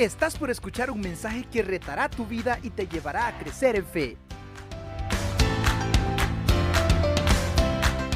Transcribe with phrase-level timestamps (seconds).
[0.00, 3.84] Estás por escuchar un mensaje que retará tu vida y te llevará a crecer en
[3.84, 4.16] fe.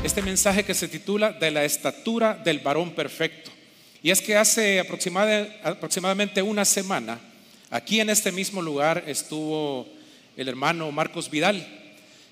[0.02, 3.50] Este mensaje que se titula De la estatura del varón perfecto.
[4.02, 7.20] Y es que hace aproximadamente una semana,
[7.68, 9.86] aquí en este mismo lugar estuvo
[10.38, 11.68] el hermano Marcos Vidal,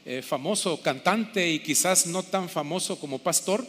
[0.07, 3.66] eh, famoso cantante y quizás no tan famoso como pastor,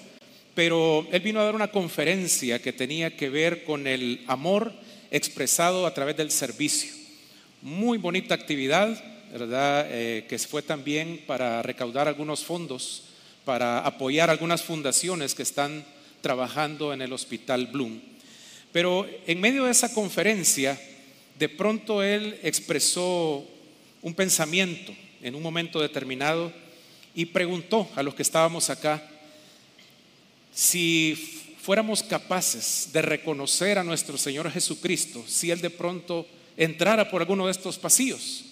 [0.56, 4.72] pero él vino a dar una conferencia que tenía que ver con el amor
[5.14, 6.92] expresado a través del servicio.
[7.62, 8.90] Muy bonita actividad,
[9.32, 9.86] ¿verdad?
[9.90, 13.04] Eh, que fue también para recaudar algunos fondos,
[13.46, 15.86] para apoyar algunas fundaciones que están
[16.22, 18.02] trabajando en el Hospital Bloom.
[18.72, 20.82] Pero en medio de esa conferencia,
[21.38, 23.48] de pronto él expresó
[24.02, 26.52] un pensamiento en un momento determinado
[27.14, 29.08] y preguntó a los que estábamos acá
[30.52, 37.22] si fuéramos capaces de reconocer a nuestro Señor Jesucristo si Él de pronto entrara por
[37.22, 38.44] alguno de estos pasillos.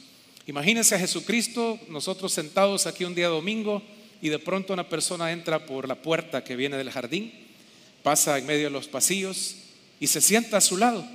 [0.48, 3.84] Imagínense a Jesucristo, nosotros sentados aquí un día domingo
[4.22, 7.34] y de pronto una persona entra por la puerta que viene del jardín,
[8.02, 9.58] pasa en medio de los pasillos
[10.00, 11.06] y se sienta a su lado.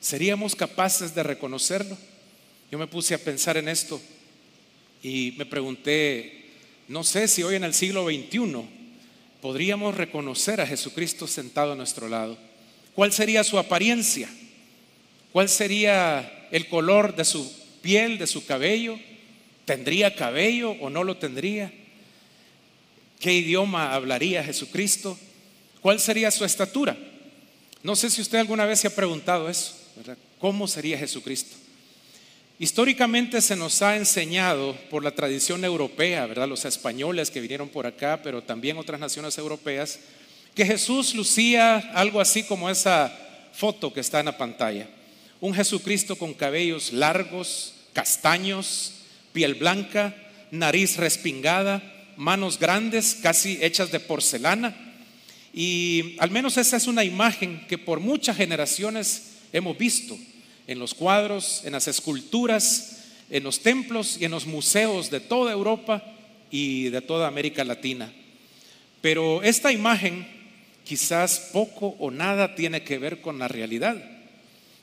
[0.00, 1.96] ¿Seríamos capaces de reconocerlo?
[2.70, 4.02] Yo me puse a pensar en esto
[5.02, 6.50] y me pregunté,
[6.88, 8.83] no sé si hoy en el siglo XXI
[9.44, 12.38] podríamos reconocer a Jesucristo sentado a nuestro lado.
[12.94, 14.26] ¿Cuál sería su apariencia?
[15.32, 18.98] ¿Cuál sería el color de su piel, de su cabello?
[19.66, 21.70] ¿Tendría cabello o no lo tendría?
[23.20, 25.18] ¿Qué idioma hablaría Jesucristo?
[25.82, 26.96] ¿Cuál sería su estatura?
[27.82, 29.74] No sé si usted alguna vez se ha preguntado eso,
[30.38, 31.54] ¿Cómo sería Jesucristo?
[32.56, 36.48] Históricamente se nos ha enseñado por la tradición europea, ¿verdad?
[36.48, 39.98] Los españoles que vinieron por acá, pero también otras naciones europeas,
[40.54, 43.12] que Jesús lucía algo así como esa
[43.52, 44.88] foto que está en la pantalla.
[45.40, 48.92] Un Jesucristo con cabellos largos, castaños,
[49.32, 50.14] piel blanca,
[50.52, 51.82] nariz respingada,
[52.16, 54.94] manos grandes, casi hechas de porcelana.
[55.52, 60.16] Y al menos esa es una imagen que por muchas generaciones hemos visto
[60.66, 65.52] en los cuadros, en las esculturas, en los templos y en los museos de toda
[65.52, 66.02] Europa
[66.50, 68.12] y de toda América Latina.
[69.00, 70.26] Pero esta imagen
[70.84, 73.96] quizás poco o nada tiene que ver con la realidad.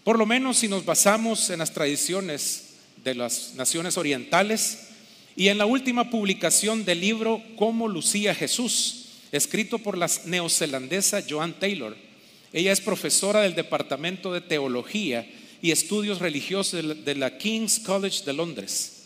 [0.04, 4.90] Por lo menos si nos basamos en las tradiciones de las naciones orientales
[5.36, 11.54] y en la última publicación del libro Cómo lucía Jesús, escrito por la neozelandesa Joan
[11.54, 11.96] Taylor.
[12.52, 15.26] Ella es profesora del Departamento de Teología
[15.62, 19.04] y Estudios Religiosos de la King's College de Londres.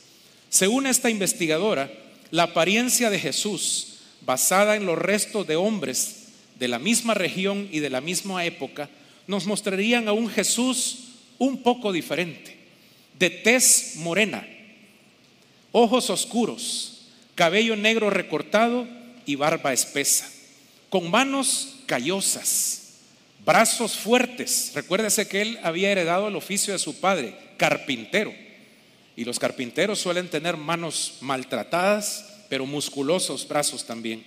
[0.50, 1.92] Según esta investigadora,
[2.32, 6.28] la apariencia de Jesús, basada en los restos de hombres
[6.58, 8.90] de la misma región y de la misma época,
[9.28, 11.00] nos mostrarían a un Jesús
[11.38, 12.56] un poco diferente,
[13.20, 14.48] de tez morena,
[15.74, 18.88] ojos oscuros, cabello negro recortado
[19.26, 20.32] y barba espesa,
[20.90, 22.85] con manos callosas
[23.46, 24.72] brazos fuertes.
[24.74, 28.34] Recuérdese que él había heredado el oficio de su padre, carpintero.
[29.16, 34.26] Y los carpinteros suelen tener manos maltratadas, pero musculosos brazos también.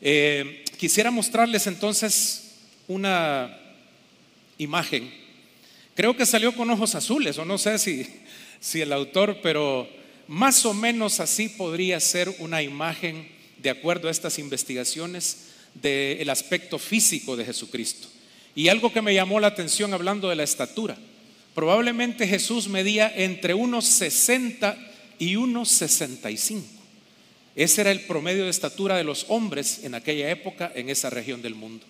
[0.00, 2.54] Eh, quisiera mostrarles entonces
[2.88, 3.58] una
[4.58, 5.12] imagen.
[5.94, 8.06] Creo que salió con ojos azules, o no sé si,
[8.60, 9.88] si el autor, pero
[10.26, 16.78] más o menos así podría ser una imagen, de acuerdo a estas investigaciones, del aspecto
[16.78, 18.08] físico de Jesucristo.
[18.54, 20.96] Y algo que me llamó la atención hablando de la estatura.
[21.54, 24.76] Probablemente Jesús medía entre unos 60
[25.18, 26.66] y unos 65.
[27.56, 31.42] Ese era el promedio de estatura de los hombres en aquella época en esa región
[31.42, 31.86] del mundo.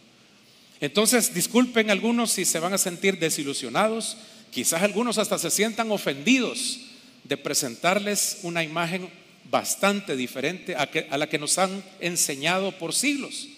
[0.80, 4.18] Entonces, disculpen algunos si se van a sentir desilusionados,
[4.50, 6.80] quizás algunos hasta se sientan ofendidos
[7.24, 9.08] de presentarles una imagen
[9.50, 13.48] bastante diferente a, la que nos han enseñado por siglos.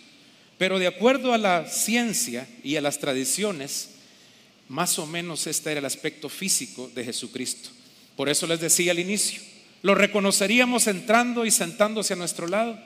[0.59, 3.91] Pero de acuerdo a la ciencia y a las tradiciones,
[4.69, 7.71] más o menos este era el aspecto físico de Jesucristo.
[8.17, 9.41] Por eso les decía al inicio,
[9.83, 12.79] ¿lo reconoceríamos entrando y sentándose a nuestro lado?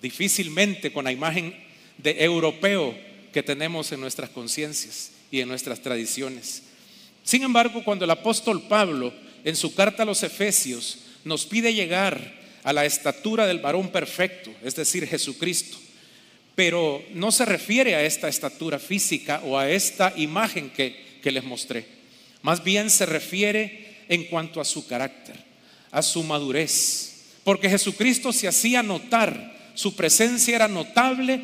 [0.00, 1.54] Difícilmente con la imagen
[1.98, 2.96] de europeo
[3.32, 6.62] que tenemos en nuestras conciencias y en nuestras tradiciones.
[7.22, 9.12] Sin embargo, cuando el apóstol Pablo
[9.44, 14.50] en su carta a los Efesios nos pide llegar a la estatura del varón perfecto,
[14.62, 15.78] es decir, Jesucristo,
[16.56, 21.84] pero no se refiere a esta estatura física o a esta imagen que, les mostré.
[22.42, 25.34] Más bien se refiere en cuanto a su carácter,
[25.90, 27.24] a su madurez.
[27.42, 31.40] Porque Jesucristo se hacía notar, su presencia era notable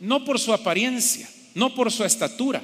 [0.00, 2.62] no por su apariencia, no por su estatura,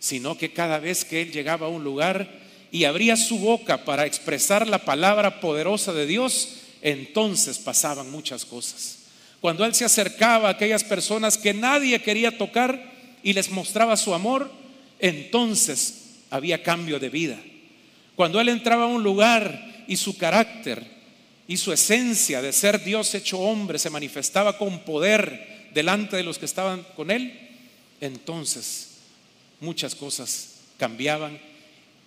[0.00, 2.28] sino que cada vez que él llegaba a un lugar
[2.72, 8.97] y abría su boca para expresar la palabra poderosa de Dios, entonces pasaban muchas cosas.
[9.40, 12.92] Cuando él se acercaba a aquellas personas que nadie quería tocar
[13.22, 14.50] y les mostraba su amor,
[14.98, 17.38] entonces había cambio de vida.
[18.16, 20.84] Cuando él entraba a un lugar y su carácter
[21.46, 26.38] y su esencia de ser Dios hecho hombre se manifestaba con poder delante de los
[26.38, 27.32] que estaban con él,
[28.00, 28.98] entonces
[29.60, 31.38] muchas cosas cambiaban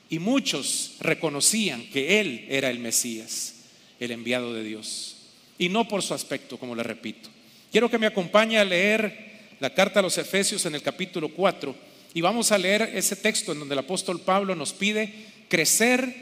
[0.10, 3.54] y muchos reconocían que él era el Mesías,
[4.00, 5.11] el enviado de Dios,
[5.62, 7.30] y no por su aspecto, como le repito.
[7.72, 11.76] Quiero que me acompañe a leer la carta a los Efesios en el capítulo 4
[12.16, 15.14] y vamos a leer ese texto en donde el apóstol Pablo nos pide
[15.50, 16.16] crecer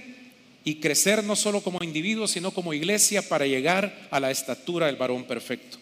[0.65, 4.97] y crecer no solo como individuos, sino como iglesia para llegar a la estatura del
[4.97, 5.77] varón perfecto.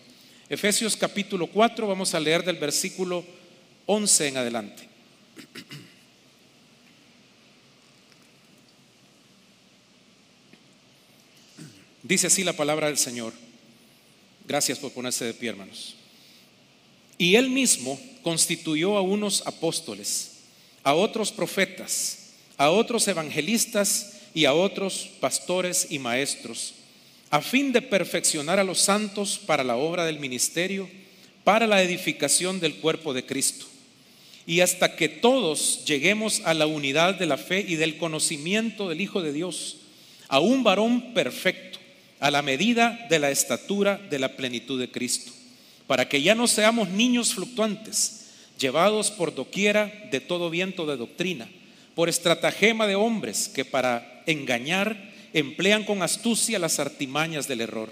[0.50, 3.26] Efesios capítulo 4, vamos a leer del versículo
[3.88, 4.84] 11 en adelante.
[12.04, 13.47] Dice así la palabra del Señor.
[14.48, 15.96] Gracias por ponerse de pie, hermanos.
[17.18, 20.38] Y él mismo constituyó a unos apóstoles,
[20.84, 26.76] a otros profetas, a otros evangelistas y a otros pastores y maestros,
[27.30, 30.90] a fin de perfeccionar a los santos para la obra del ministerio,
[31.44, 33.66] para la edificación del cuerpo de Cristo.
[34.46, 39.02] Y hasta que todos lleguemos a la unidad de la fe y del conocimiento del
[39.02, 39.78] Hijo de Dios,
[40.30, 41.77] a un varón perfecto,
[42.20, 45.32] a la medida de la estatura de la plenitud de Cristo,
[45.86, 48.26] para que ya no seamos niños fluctuantes,
[48.60, 51.48] llevados por doquiera de todo viento de doctrina,
[51.96, 57.92] por estratagema de hombres que para engañar emplean con astucia las artimañas del error,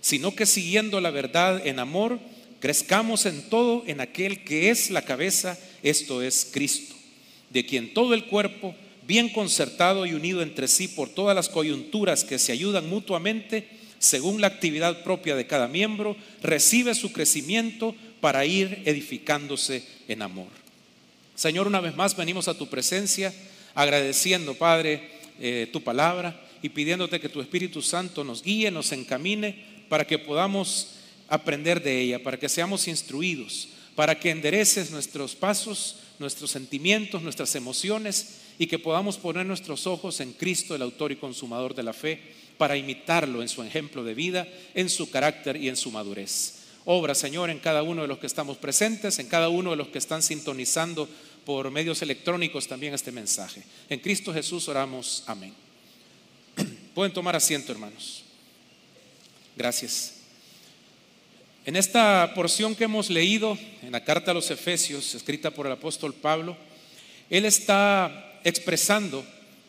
[0.00, 2.18] sino que siguiendo la verdad en amor,
[2.58, 6.94] crezcamos en todo en aquel que es la cabeza, esto es Cristo,
[7.50, 8.74] de quien todo el cuerpo,
[9.10, 13.68] bien concertado y unido entre sí por todas las coyunturas que se ayudan mutuamente,
[13.98, 20.46] según la actividad propia de cada miembro, recibe su crecimiento para ir edificándose en amor.
[21.34, 23.34] Señor, una vez más venimos a tu presencia
[23.74, 25.10] agradeciendo, Padre,
[25.40, 30.20] eh, tu palabra y pidiéndote que tu Espíritu Santo nos guíe, nos encamine para que
[30.20, 30.98] podamos
[31.28, 37.56] aprender de ella, para que seamos instruidos, para que endereces nuestros pasos, nuestros sentimientos, nuestras
[37.56, 41.94] emociones y que podamos poner nuestros ojos en Cristo, el autor y consumador de la
[41.94, 42.20] fe,
[42.58, 46.56] para imitarlo en su ejemplo de vida, en su carácter y en su madurez.
[46.84, 49.88] Obra, Señor, en cada uno de los que estamos presentes, en cada uno de los
[49.88, 51.08] que están sintonizando
[51.46, 53.62] por medios electrónicos también este mensaje.
[53.88, 55.24] En Cristo Jesús oramos.
[55.26, 55.54] Amén.
[56.94, 58.24] Pueden tomar asiento, hermanos.
[59.56, 60.16] Gracias.
[61.64, 65.72] En esta porción que hemos leído en la carta a los Efesios, escrita por el
[65.72, 66.58] apóstol Pablo,
[67.30, 69.24] él está expresando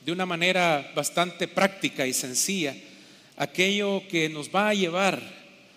[0.06, 2.76] de una manera bastante práctica y sencilla
[3.38, 5.22] aquello que nos va a llevar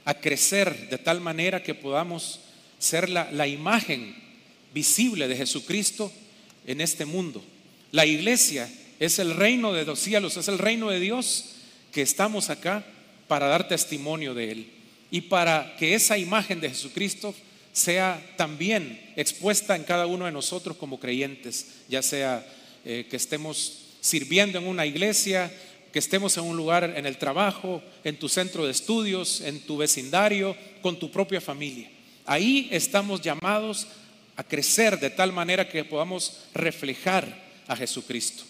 [0.04, 2.40] a crecer de tal manera que podamos
[2.78, 4.14] ser la, la imagen
[4.72, 6.12] visible de Jesucristo
[6.66, 7.42] en este mundo.
[7.92, 11.56] La iglesia es el reino de los cielos, es el reino de Dios
[11.92, 12.84] que estamos acá
[13.28, 14.70] para dar testimonio de Él
[15.10, 17.34] y para que esa imagen de Jesucristo
[17.72, 22.46] sea también expuesta en cada uno de nosotros como creyentes, ya sea
[22.84, 25.52] eh, que estemos sirviendo en una iglesia,
[25.92, 29.76] que estemos en un lugar en el trabajo, en tu centro de estudios, en tu
[29.76, 31.88] vecindario, con tu propia familia.
[32.26, 33.86] Ahí estamos llamados
[34.36, 38.44] a crecer de tal manera que podamos reflejar a Jesucristo.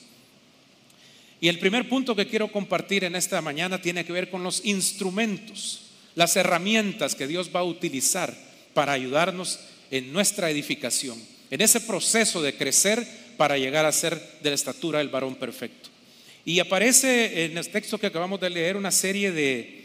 [1.41, 4.65] Y el primer punto que quiero compartir en esta mañana tiene que ver con los
[4.65, 5.83] instrumentos,
[6.15, 8.35] las herramientas que Dios va a utilizar
[8.73, 9.61] para ayudarnos
[9.91, 14.99] en nuestra edificación, en ese proceso de crecer para llegar a ser de la estatura
[14.99, 15.91] del varón perfecto.
[16.45, 19.83] Y aparece en el texto que acabamos de leer una serie de,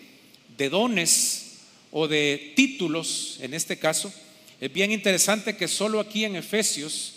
[0.69, 1.59] dones
[1.91, 4.13] o de títulos, en este caso.
[4.59, 7.13] Es bien interesante que solo aquí en Efesios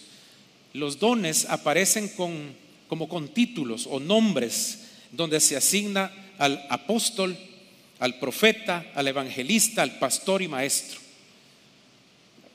[0.73, 4.79] los dones aparecen como con títulos o nombres
[5.11, 7.37] donde se asigna al apóstol,
[7.99, 11.02] al profeta, al evangelista, al pastor y maestro.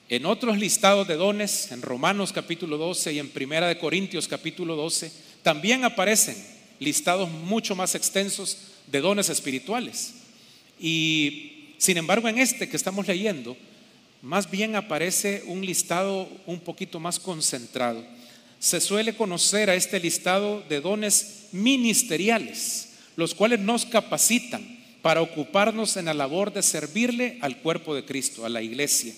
[0.09, 4.77] En otros listados de dones, en Romanos capítulo 12 y en Primera de Corintios capítulo
[4.77, 5.11] 12,
[5.43, 6.37] también aparecen
[6.79, 8.57] listados mucho más extensos
[8.89, 10.13] de dones espirituales.
[10.79, 13.57] Y sin embargo, en este que estamos leyendo,
[14.21, 18.01] más bien aparece un listado un poquito más concentrado.
[18.59, 25.97] Se suele conocer a este listado de dones ministeriales, los cuales nos capacitan para ocuparnos
[25.97, 29.13] en la labor de servirle al cuerpo de Cristo, a la iglesia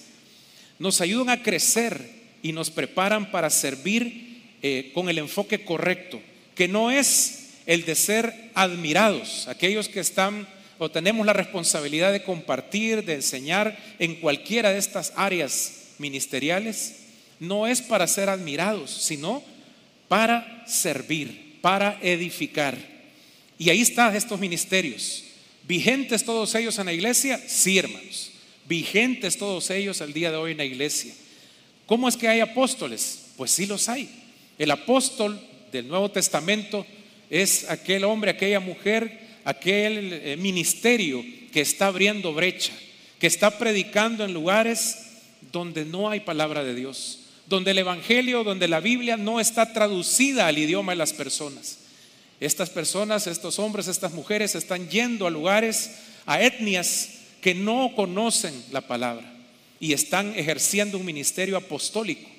[0.80, 2.10] nos ayudan a crecer
[2.42, 6.22] y nos preparan para servir eh, con el enfoque correcto,
[6.56, 10.48] que no es el de ser admirados, aquellos que están
[10.80, 16.96] o tenemos la responsabilidad de compartir, de enseñar en cualquiera de estas áreas ministeriales,
[17.40, 19.44] no es para ser admirados, sino
[20.08, 22.78] para servir, para edificar.
[23.58, 25.26] Y ahí están estos ministerios.
[25.68, 27.40] ¿Vigentes todos ellos en la iglesia?
[27.46, 28.29] Sí, hermanos.
[28.70, 31.12] Vigentes todos ellos al día de hoy en la iglesia.
[31.88, 33.32] ¿Cómo es que hay apóstoles?
[33.36, 34.08] Pues sí los hay.
[34.60, 36.86] El apóstol del Nuevo Testamento
[37.32, 42.72] es aquel hombre, aquella mujer, aquel eh, ministerio que está abriendo brecha,
[43.18, 45.00] que está predicando en lugares
[45.52, 50.46] donde no hay palabra de Dios, donde el Evangelio, donde la Biblia no está traducida
[50.46, 51.80] al idioma de las personas.
[52.40, 55.96] Estas personas, estos hombres, estas mujeres están yendo a lugares,
[56.28, 59.32] a etnias que no conocen la palabra
[59.80, 62.30] y están ejerciendo un ministerio apostólico.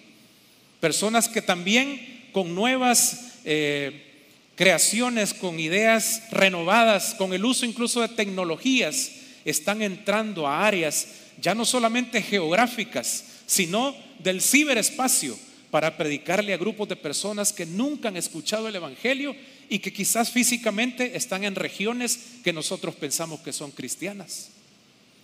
[0.80, 4.10] Personas que también con nuevas eh,
[4.56, 9.12] creaciones, con ideas renovadas, con el uso incluso de tecnologías,
[9.44, 11.08] están entrando a áreas
[11.40, 15.38] ya no solamente geográficas, sino del ciberespacio
[15.70, 19.34] para predicarle a grupos de personas que nunca han escuchado el Evangelio
[19.68, 24.50] y que quizás físicamente están en regiones que nosotros pensamos que son cristianas.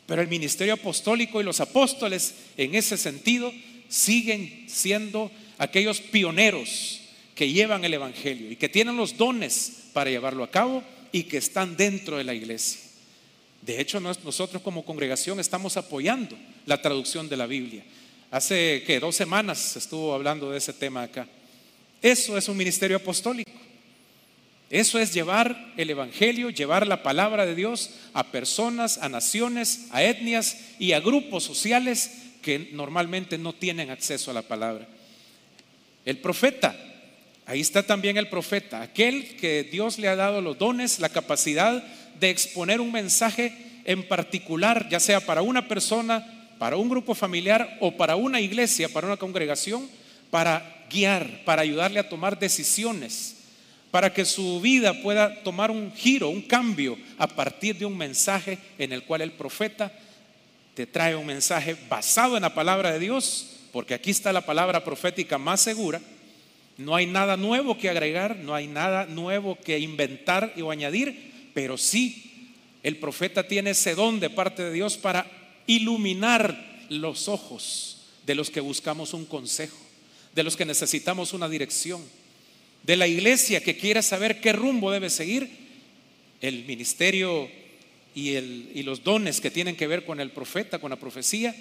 [0.06, 3.52] Pero el ministerio apostólico y los apóstoles en ese sentido
[3.88, 7.00] siguen siendo aquellos pioneros
[7.34, 10.82] que llevan el Evangelio y que tienen los dones para llevarlo a cabo
[11.12, 12.80] y que están dentro de la iglesia.
[13.62, 16.36] De hecho, nosotros como congregación estamos apoyando
[16.66, 17.82] la traducción de la Biblia.
[18.30, 21.26] Hace que dos semanas se estuvo hablando de ese tema acá.
[22.00, 23.50] Eso es un ministerio apostólico.
[24.70, 30.02] Eso es llevar el Evangelio, llevar la palabra de Dios a personas, a naciones, a
[30.02, 32.10] etnias y a grupos sociales
[32.42, 34.88] que normalmente no tienen acceso a la palabra.
[36.04, 36.74] El profeta,
[37.46, 41.84] ahí está también el profeta, aquel que Dios le ha dado los dones, la capacidad
[42.18, 43.52] de exponer un mensaje
[43.84, 48.88] en particular, ya sea para una persona, para un grupo familiar o para una iglesia,
[48.88, 49.88] para una congregación,
[50.32, 53.35] para guiar, para ayudarle a tomar decisiones
[53.96, 58.58] para que su vida pueda tomar un giro, un cambio a partir de un mensaje
[58.76, 59.90] en el cual el profeta
[60.74, 64.84] te trae un mensaje basado en la palabra de Dios, porque aquí está la palabra
[64.84, 66.02] profética más segura.
[66.76, 71.78] No hay nada nuevo que agregar, no hay nada nuevo que inventar o añadir, pero
[71.78, 75.26] sí el profeta tiene ese don de parte de Dios para
[75.66, 79.78] iluminar los ojos de los que buscamos un consejo,
[80.34, 82.02] de los que necesitamos una dirección
[82.86, 85.50] de la iglesia que quiera saber qué rumbo debe seguir,
[86.40, 87.50] el ministerio
[88.14, 91.54] y, y, los dones que tienen que ver con el profeta, con la profecía,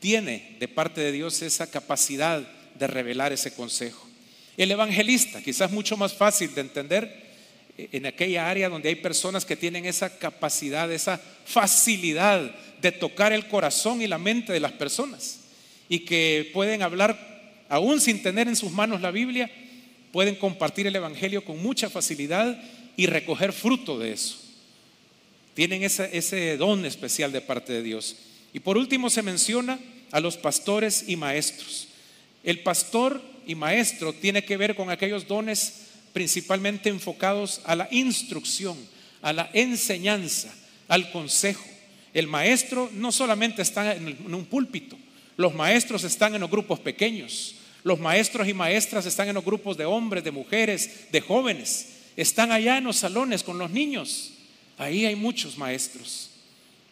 [0.00, 4.08] tiene de parte de Dios esa capacidad de revelar ese consejo.
[4.56, 7.24] El evangelista, quizás mucho más fácil de entender
[7.78, 13.32] eh, en aquella área donde hay personas que tienen esa capacidad, esa facilidad de tocar
[13.32, 15.40] el corazón y la mente de las personas
[15.88, 19.50] y que pueden hablar aún sin tener en sus manos la Biblia,
[20.14, 22.56] pueden compartir el Evangelio con mucha facilidad
[22.96, 24.36] y recoger fruto de eso.
[25.54, 28.14] Tienen ese, don especial de parte de Dios.
[28.52, 29.76] Y por último se menciona
[30.12, 31.88] a los pastores y maestros.
[32.44, 38.76] El pastor y maestro tiene que ver con aquellos dones principalmente enfocados a la instrucción,
[39.20, 40.54] a la enseñanza,
[40.86, 41.64] al consejo.
[42.12, 44.96] El maestro no solamente está en un púlpito,
[45.36, 49.76] los maestros están en los grupos pequeños, los maestros y maestras están en los grupos
[49.76, 51.90] de hombres, de mujeres, de jóvenes.
[52.16, 54.32] Están allá en los salones con los niños.
[54.78, 56.30] Ahí hay muchos maestros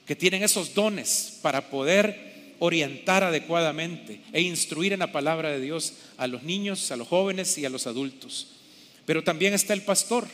[0.07, 5.95] que tienen esos dones para poder orientar adecuadamente e instruir en la palabra de Dios
[6.19, 8.49] a los niños, a los jóvenes y a los adultos.
[9.07, 10.29] Pero también está el pastor,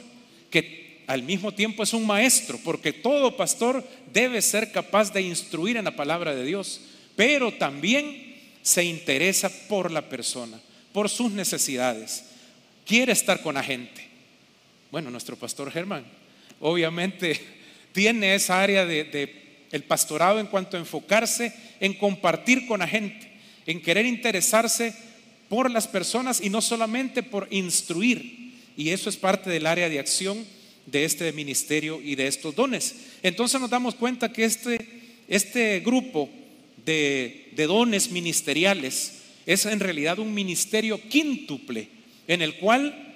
[0.50, 5.77] que al mismo tiempo es un maestro, porque todo pastor debe ser capaz de instruir
[5.77, 6.81] en la palabra de Dios,
[7.15, 8.27] pero también
[8.68, 10.60] se interesa por la persona,
[10.92, 12.22] por sus necesidades,
[12.84, 14.06] quiere estar con la gente.
[14.90, 16.04] Bueno, nuestro pastor Germán
[16.60, 17.40] obviamente
[17.92, 23.32] tiene esa área de, el pastorado en cuanto a enfocarse en compartir con la gente,
[23.64, 24.94] en querer interesarse
[25.48, 28.52] por las personas y no solamente por instruir.
[28.76, 30.44] Y eso es parte del área de acción
[30.84, 32.96] de este ministerio y de estos dones.
[33.22, 34.87] Entonces nos damos cuenta que este,
[35.26, 36.28] este grupo
[36.88, 41.88] de, dones ministeriales es en realidad un ministerio quíntuple
[42.26, 43.14] en el cual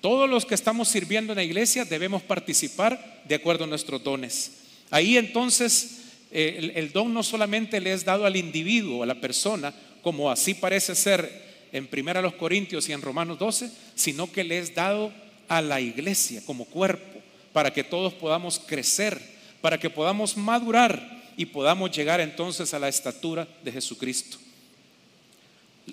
[0.00, 4.52] todos los que estamos sirviendo en la iglesia debemos participar de acuerdo a nuestros dones.
[4.90, 6.00] Ahí entonces
[6.30, 10.54] eh, el, don no solamente le es dado al individuo, a la persona, como así
[10.54, 15.12] parece ser en Primera los Corintios y en Romanos 12, sino que le es dado
[15.48, 17.20] a la iglesia como cuerpo,
[17.52, 19.20] para que todos podamos crecer,
[19.60, 24.36] para que podamos madurar y podamos llegar entonces a la estatura de Jesucristo.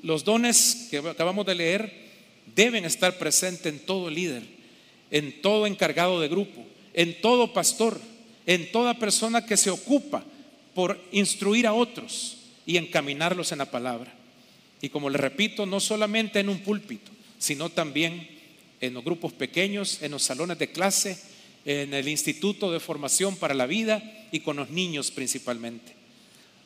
[0.03, 1.93] Los dones que acabamos de leer
[2.53, 4.43] deben estar presentes en todo líder,
[5.09, 7.97] en todo encargado de grupo, en todo pastor,
[8.45, 10.21] en toda persona que se ocupa
[10.75, 14.13] por instruir a otros y encaminarlos en la palabra.
[14.81, 18.27] Y como le repito, no solamente en un púlpito, sino también
[18.81, 21.17] en los grupos pequeños, en los salones de clase,
[21.67, 25.91] en el Instituto de Formación para la Vida y con los niños principalmente.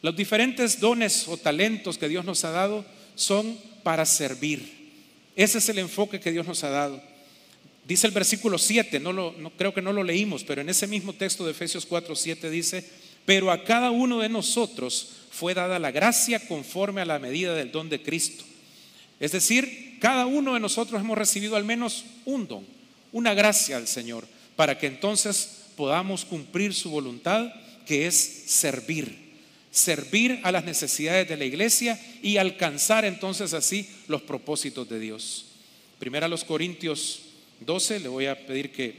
[0.03, 4.91] Los diferentes dones o talentos que Dios nos ha dado son para servir.
[5.36, 7.01] Ese es el enfoque que Dios nos ha dado.
[7.88, 11.13] Dice el versículo 7, no, lo, creo que no lo leímos, pero en ese mismo
[11.13, 12.88] texto de Efesios 4, 7 dice,
[13.25, 17.72] pero a cada uno de nosotros fue dada la gracia conforme a la medida del
[17.72, 18.43] don de Cristo.
[19.20, 22.65] Es decir, cada uno de nosotros hemos recibido al menos un don,
[23.12, 24.27] una gracia del Señor,
[24.62, 27.51] para que entonces podamos cumplir su voluntad,
[27.84, 28.15] que es
[28.46, 29.18] servir,
[29.72, 35.48] servir a las necesidades de la iglesia y alcanzar entonces así los propósitos de Dios.
[35.98, 37.22] Primero a los Corintios
[37.62, 38.94] 12, le voy a pedir que,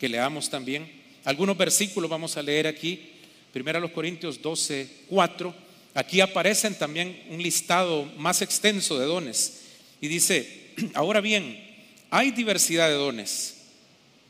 [0.00, 0.90] que leamos también.
[1.24, 3.10] Algunos versículos vamos a leer aquí.
[3.52, 5.54] Primero a los Corintios 12, 4.
[5.92, 9.64] Aquí aparecen también un listado más extenso de dones.
[10.00, 11.62] Y dice, ahora bien,
[12.08, 13.61] hay diversidad de dones,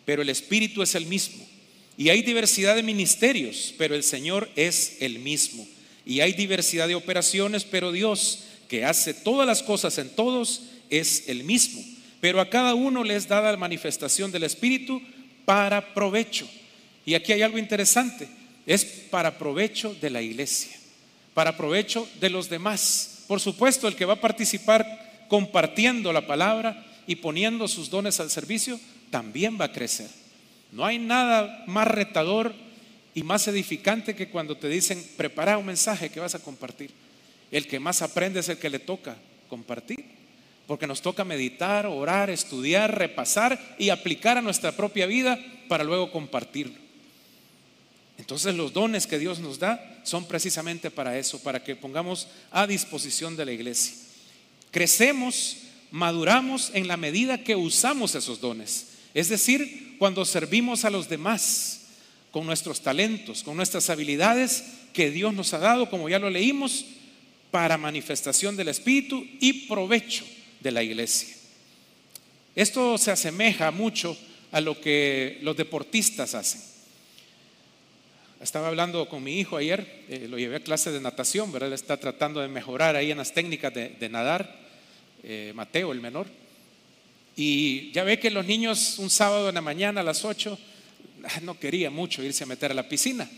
[0.04, 1.47] pero el Espíritu es el mismo.
[1.97, 5.66] Y hay diversidad de ministerios, pero el Señor es el mismo.
[6.04, 11.28] Y hay diversidad de operaciones, pero Dios, que hace todas las cosas en todos, es
[11.28, 11.82] el mismo
[12.23, 15.02] pero a cada uno les da la manifestación del Espíritu
[15.44, 16.49] para provecho.
[17.04, 18.28] Y aquí hay algo interesante,
[18.64, 20.71] es para provecho de la iglesia,
[21.35, 23.25] para provecho de los demás.
[23.26, 28.31] Por supuesto, el que va a participar compartiendo la palabra y poniendo sus dones al
[28.31, 28.79] servicio,
[29.12, 30.11] también va a crecer.
[30.72, 32.53] No hay nada más retador
[33.14, 36.90] y más edificante que cuando te dicen, prepara un mensaje que vas a compartir.
[37.53, 39.16] El que más aprende es el que le toca
[39.48, 40.22] compartir
[40.66, 46.11] porque nos toca meditar, orar, estudiar, repasar y aplicar a nuestra propia vida para luego
[46.11, 46.81] compartirlo.
[48.18, 52.66] Entonces los dones que Dios nos da son precisamente para eso, para que pongamos a
[52.66, 53.96] disposición de la iglesia.
[54.70, 55.59] Crecemos,
[55.90, 58.91] maduramos en la medida que usamos esos dones.
[59.14, 61.81] Es decir, cuando servimos a los demás
[62.31, 66.87] con nuestros talentos, con nuestras habilidades que Dios nos ha dado, como ya lo leímos,
[67.51, 70.25] para manifestación del Espíritu y provecho
[70.61, 71.37] de la iglesia.
[72.57, 74.16] Esto se asemeja mucho
[74.51, 76.62] a lo que los deportistas hacen.
[78.40, 81.68] Estaba hablando con mi hijo ayer, eh, lo llevé a clase de natación, ¿verdad?
[81.68, 84.59] Él está tratando de mejorar ahí en las técnicas de, nadar,
[85.22, 86.27] eh, Mateo, el menor.
[87.37, 90.59] Y ya ve que los niños un sábado en la mañana a las 8
[91.25, 93.29] ah, no quería mucho irse a meter a la piscina.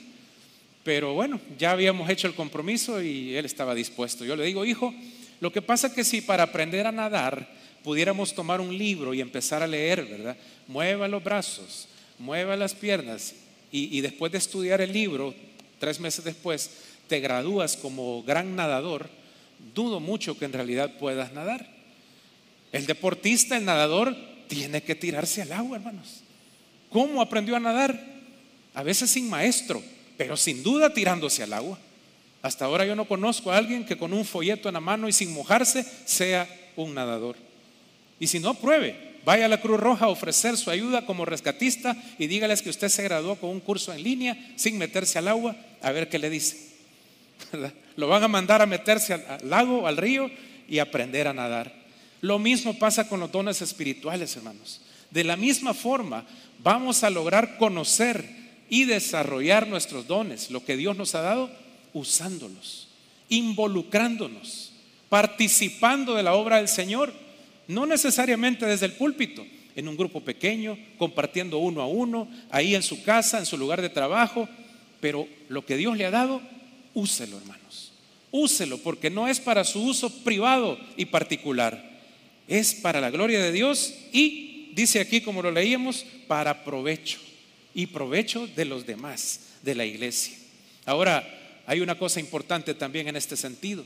[0.82, 4.24] Pero bueno, ya habíamos hecho el compromiso y él estaba dispuesto.
[4.24, 4.92] Yo le digo, hijo,
[5.40, 7.48] lo que pasa es que si para aprender a nadar
[7.82, 10.36] pudiéramos tomar un libro y empezar a leer, ¿verdad?
[10.66, 13.34] Mueva los brazos, mueva las piernas
[13.70, 15.34] y, después de estudiar el libro,
[15.80, 16.70] tres meses después,
[17.08, 19.10] te gradúas como gran nadador,
[19.74, 21.73] dudo mucho que en realidad puedas nadar.
[22.74, 24.16] El deportista, el nadador,
[24.48, 26.22] tiene que tirarse al agua, hermanos.
[26.90, 28.04] ¿Cómo aprendió a nadar?
[28.74, 29.80] A veces sin maestro,
[30.16, 31.78] pero sin duda tirándose al agua.
[32.42, 35.12] Hasta ahora yo no conozco a alguien que con un folleto en la mano y
[35.12, 37.36] sin mojarse sea un nadador.
[38.18, 39.14] Y si no, pruebe.
[39.24, 42.88] Vaya a la Cruz Roja a ofrecer su ayuda como rescatista y dígales que usted
[42.88, 46.28] se graduó con un curso en línea sin meterse al agua, a ver qué le
[46.28, 46.74] dice.
[47.96, 50.28] Lo van a mandar a meterse al, lago, al río
[50.68, 51.83] y aprender a nadar.
[52.24, 54.80] Lo mismo pasa con los dones espirituales, hermanos.
[55.10, 56.24] De la misma forma,
[56.62, 58.24] vamos a lograr conocer
[58.70, 61.50] y desarrollar nuestros dones, lo que Dios nos ha dado
[61.92, 62.88] usándolos,
[63.28, 64.72] involucrándonos,
[65.10, 67.12] participando de la obra del Señor,
[67.68, 69.44] no necesariamente desde el púlpito,
[69.76, 73.82] en un grupo pequeño, compartiendo uno a uno, ahí en su casa, en su lugar
[73.82, 74.48] de trabajo,
[74.98, 76.40] pero lo que Dios le ha dado,
[76.94, 77.92] úselo, hermanos.
[78.30, 81.92] Úselo, porque no es para su uso privado y particular,
[82.48, 87.18] es para la gloria de Dios y, dice aquí como lo leíamos, para provecho
[87.74, 90.36] y provecho de los demás, de la iglesia.
[90.86, 91.26] Ahora,
[91.66, 93.84] hay una cosa importante también en este sentido.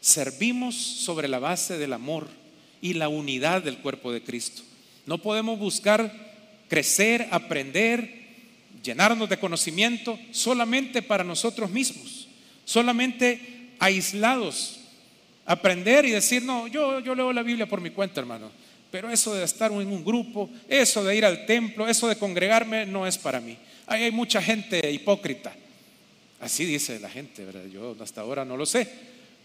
[0.00, 2.28] Servimos sobre la base del amor
[2.80, 4.62] y la unidad del cuerpo de Cristo.
[5.06, 6.12] No podemos buscar
[6.68, 8.26] crecer, aprender,
[8.82, 12.28] llenarnos de conocimiento solamente para nosotros mismos,
[12.64, 14.77] solamente aislados,
[15.48, 18.52] aprender y decir, no, yo, yo leo la Biblia por mi cuenta, hermano.
[18.90, 22.84] Pero eso de estar en un grupo, eso de ir al templo, eso de congregarme,
[22.84, 23.56] no es para mí.
[23.86, 25.54] Ahí hay mucha gente hipócrita.
[26.40, 27.64] Así dice la gente, ¿verdad?
[27.72, 28.88] Yo hasta ahora no lo sé.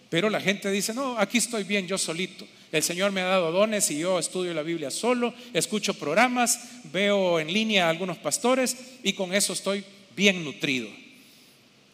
[0.09, 2.45] Pero la gente dice, no, aquí estoy bien, yo solito.
[2.71, 6.59] El Señor me ha dado dones y yo estudio la Biblia solo, escucho programas,
[6.91, 9.85] veo en línea a algunos pastores y con eso estoy
[10.15, 10.89] bien nutrido.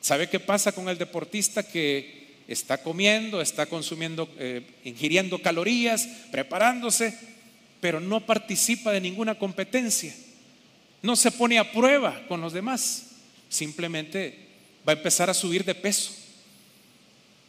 [0.01, 2.18] ¿Sabe qué pasa con el deportista que
[2.49, 7.17] está comiendo, está consumiendo, eh, ingiriendo calorías, preparándose,
[7.79, 10.13] pero no participa de ninguna competencia?
[11.03, 13.11] No se pone a prueba con los demás,
[13.49, 14.47] simplemente
[14.87, 16.11] va a empezar a subir de peso.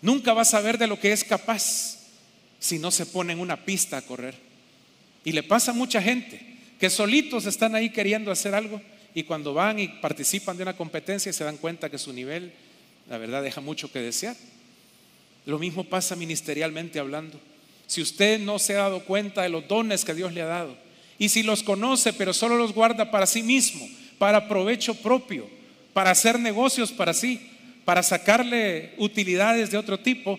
[0.03, 1.99] Nunca va a saber de lo que es capaz
[2.59, 4.35] si no se pone en una pista a correr.
[5.25, 6.41] Y le pasa a mucha gente
[6.79, 8.81] que solitos están ahí queriendo hacer algo
[9.15, 12.53] y cuando van y participan de una competencia se dan cuenta que su nivel,
[13.09, 14.37] la verdad, deja mucho que desear.
[15.47, 17.41] Lo mismo pasa ministerialmente hablando.
[17.87, 20.77] Si usted no se ha dado cuenta de los dones que Dios le ha dado,
[21.19, 25.49] y si los conoce pero solo los guarda para sí mismo, para provecho propio,
[25.93, 27.41] para hacer negocios para sí,
[27.85, 30.39] para sacarle utilidades de otro tipo,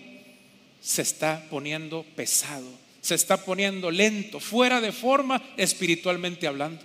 [0.80, 2.68] se está poniendo pesado,
[3.00, 6.82] se está poniendo lento, fuera de forma espiritualmente hablando.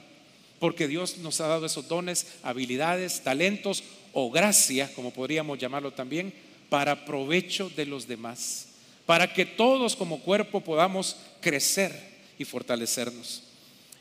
[0.60, 6.34] Porque Dios nos ha dado esos dones, habilidades, talentos o gracia, como podríamos llamarlo también,
[6.70, 8.68] para provecho de los demás,
[9.06, 11.92] para que todos como cuerpo podamos crecer
[12.38, 13.44] y fortalecernos.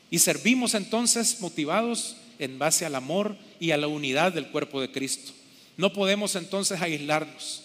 [0.09, 4.91] Y servimos entonces motivados en base al amor y a la unidad del cuerpo de
[4.91, 5.33] Cristo.
[5.75, 7.63] No podemos entonces aislarnos.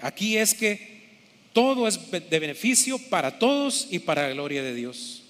[0.00, 0.92] Aquí es que
[1.52, 5.22] todo es de beneficio para todos y para la gloria de Dios.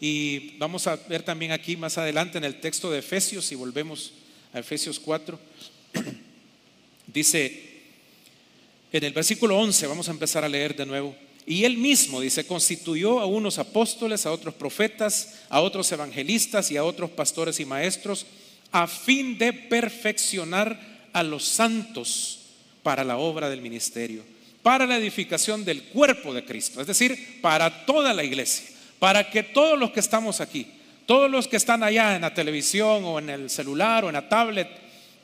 [0.00, 4.12] Y vamos a ver también aquí más adelante en el texto de Efesios, si volvemos
[4.52, 5.38] a Efesios 4,
[7.06, 7.69] dice
[8.92, 11.14] en el versículo 11, vamos a empezar a leer de nuevo.
[11.46, 16.76] Y él mismo, dice, constituyó a unos apóstoles, a otros profetas, a otros evangelistas y
[16.76, 18.26] a otros pastores y maestros,
[18.72, 22.40] a fin de perfeccionar a los santos
[22.82, 24.22] para la obra del ministerio,
[24.62, 28.66] para la edificación del cuerpo de Cristo, es decir, para toda la iglesia,
[28.98, 30.66] para que todos los que estamos aquí,
[31.06, 34.28] todos los que están allá en la televisión o en el celular o en la
[34.28, 34.68] tablet,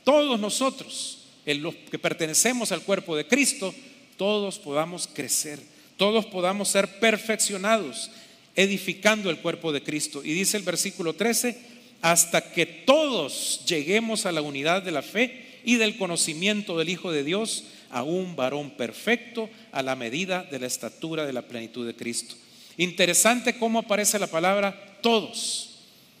[0.03, 1.16] todos nosotros,
[1.55, 3.73] los que pertenecemos al cuerpo de Cristo,
[4.17, 5.59] todos podamos crecer
[5.97, 8.11] todos podamos ser perfeccionados,
[8.55, 10.23] edificando el cuerpo de Cristo.
[10.23, 11.59] Y dice el versículo 13,
[12.01, 17.11] hasta que todos lleguemos a la unidad de la fe y del conocimiento del Hijo
[17.11, 21.85] de Dios, a un varón perfecto, a la medida de la estatura de la plenitud
[21.85, 22.35] de Cristo.
[22.77, 25.79] Interesante cómo aparece la palabra todos.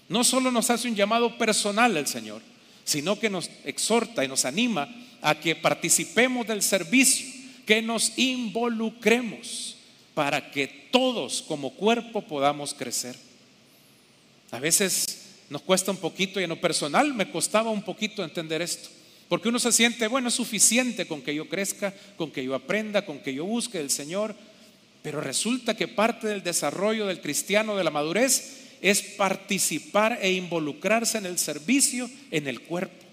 [0.09, 2.41] No solo nos hace un llamado personal el Señor,
[2.83, 4.89] sino que nos exhorta y nos anima
[5.21, 7.27] a que participemos del servicio
[7.65, 9.75] que nos involucremos
[10.13, 13.15] para que todos como cuerpo podamos crecer.
[14.51, 18.61] A veces nos cuesta un poquito y en lo personal me costaba un poquito entender
[18.61, 18.89] esto.
[19.27, 23.05] Porque uno se siente, bueno, es suficiente con que yo crezca, con que yo aprenda,
[23.05, 24.33] con que yo busque el Señor.
[25.03, 31.17] Pero resulta que parte del desarrollo del cristiano, de la madurez, es participar e involucrarse
[31.17, 33.05] en el servicio en el cuerpo,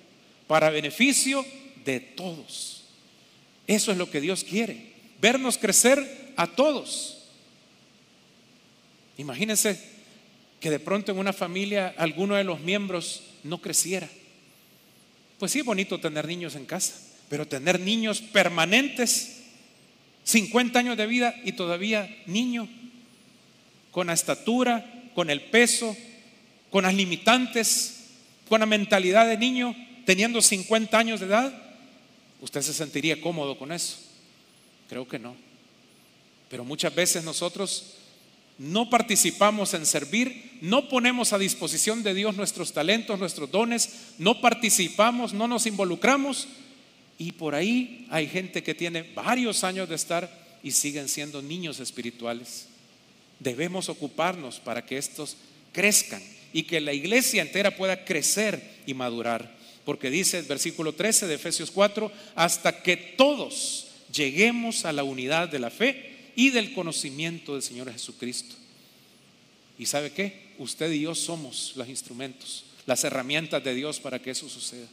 [0.46, 1.44] para beneficio
[1.84, 2.84] de todos.
[3.66, 7.18] Eso es lo que Dios quiere, vernos crecer a todos.
[9.16, 9.80] Imagínense
[10.60, 14.08] que de pronto en una familia alguno de los miembros no creciera.
[15.38, 16.94] Pues sí, es bonito tener niños en casa,
[17.28, 19.42] pero tener niños permanentes,
[20.24, 22.68] 50 años de vida y todavía niño,
[23.90, 25.96] con la estatura, con el peso,
[26.70, 28.06] con las limitantes,
[28.48, 31.63] con la mentalidad de niño, teniendo 50 años de edad,
[32.44, 33.96] ¿Usted se sentiría cómodo con eso?
[34.90, 35.34] Creo que no.
[36.50, 37.94] Pero muchas veces nosotros
[38.58, 44.42] no participamos en servir, no ponemos a disposición de Dios nuestros talentos, nuestros dones, no
[44.42, 46.46] participamos, no nos involucramos
[47.16, 51.80] y por ahí hay gente que tiene varios años de estar y siguen siendo niños
[51.80, 52.66] espirituales.
[53.40, 55.38] Debemos ocuparnos para que estos
[55.72, 61.26] crezcan y que la iglesia entera pueda crecer y madurar porque dice el versículo 13
[61.26, 66.72] de Efesios 4, hasta que todos lleguemos a la unidad de la fe y del
[66.72, 68.56] conocimiento del Señor Jesucristo.
[69.78, 70.54] ¿Y sabe qué?
[70.58, 74.86] Usted y yo somos los instrumentos, las herramientas de Dios para que eso suceda.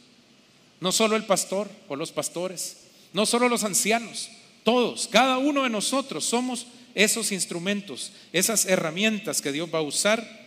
[0.80, 2.78] No solo el pastor o los pastores,
[3.12, 4.30] no solo los ancianos,
[4.64, 10.42] todos, cada uno de nosotros somos esos instrumentos, esas herramientas que Dios va a usar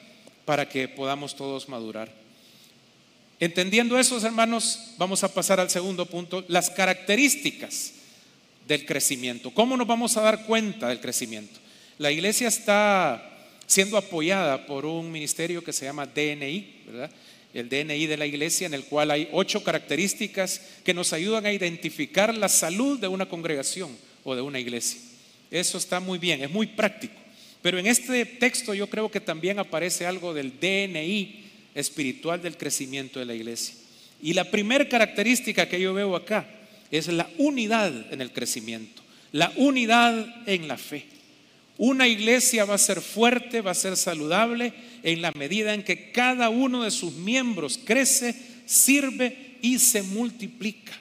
[0.45, 2.24] para que podamos todos madurar.
[3.39, 7.91] Entendiendo eso, hermanos, vamos a pasar al segundo punto, las características
[8.67, 9.51] del crecimiento.
[9.51, 11.59] ¿Cómo nos vamos a dar cuenta del crecimiento?
[11.97, 13.31] La iglesia está
[13.67, 17.11] siendo apoyada por un ministerio que se llama DNI, ¿verdad?
[17.53, 21.53] El DNI de la iglesia, en el cual hay ocho características que nos ayudan a
[21.53, 24.99] identificar la salud de una congregación o de una iglesia.
[25.51, 27.15] Eso está muy bien, es muy práctico.
[27.61, 31.44] Pero en este texto yo creo que también aparece algo del DNI
[31.75, 33.75] espiritual del crecimiento de la iglesia.
[34.21, 36.47] Y la primera característica que yo veo acá
[36.89, 41.05] es la unidad en el crecimiento, la unidad en la fe.
[41.77, 46.11] Una iglesia va a ser fuerte, va a ser saludable en la medida en que
[46.11, 48.33] cada uno de sus miembros crece,
[48.65, 50.93] sirve y se multiplica.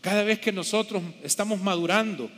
[0.00, 2.30] Cada vez que nosotros estamos madurando,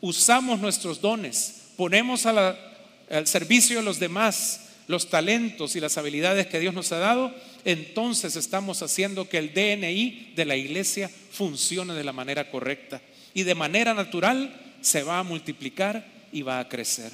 [0.00, 6.58] usamos nuestros dones, ponemos al servicio de los demás los talentos y las habilidades que
[6.58, 7.32] Dios nos ha dado,
[7.64, 13.00] entonces estamos haciendo que el DNI de la iglesia funcione de la manera correcta.
[13.32, 17.12] Y de manera natural se va a multiplicar y va a crecer.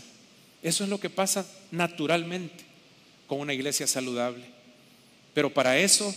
[0.62, 2.64] Eso es lo que pasa naturalmente
[3.26, 4.44] con una iglesia saludable.
[5.34, 6.14] Pero para eso,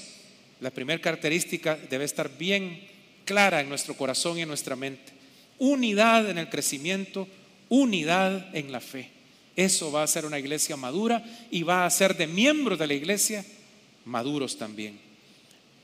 [0.61, 2.87] la primera característica debe estar bien
[3.25, 5.11] clara en nuestro corazón y en nuestra mente.
[5.57, 7.27] Unidad en el crecimiento,
[7.67, 9.18] unidad en la fe.
[9.59, 12.93] Eso va a ser una iglesia madura y va a ser de miembros de la
[12.93, 13.43] iglesia
[14.05, 14.97] maduros también.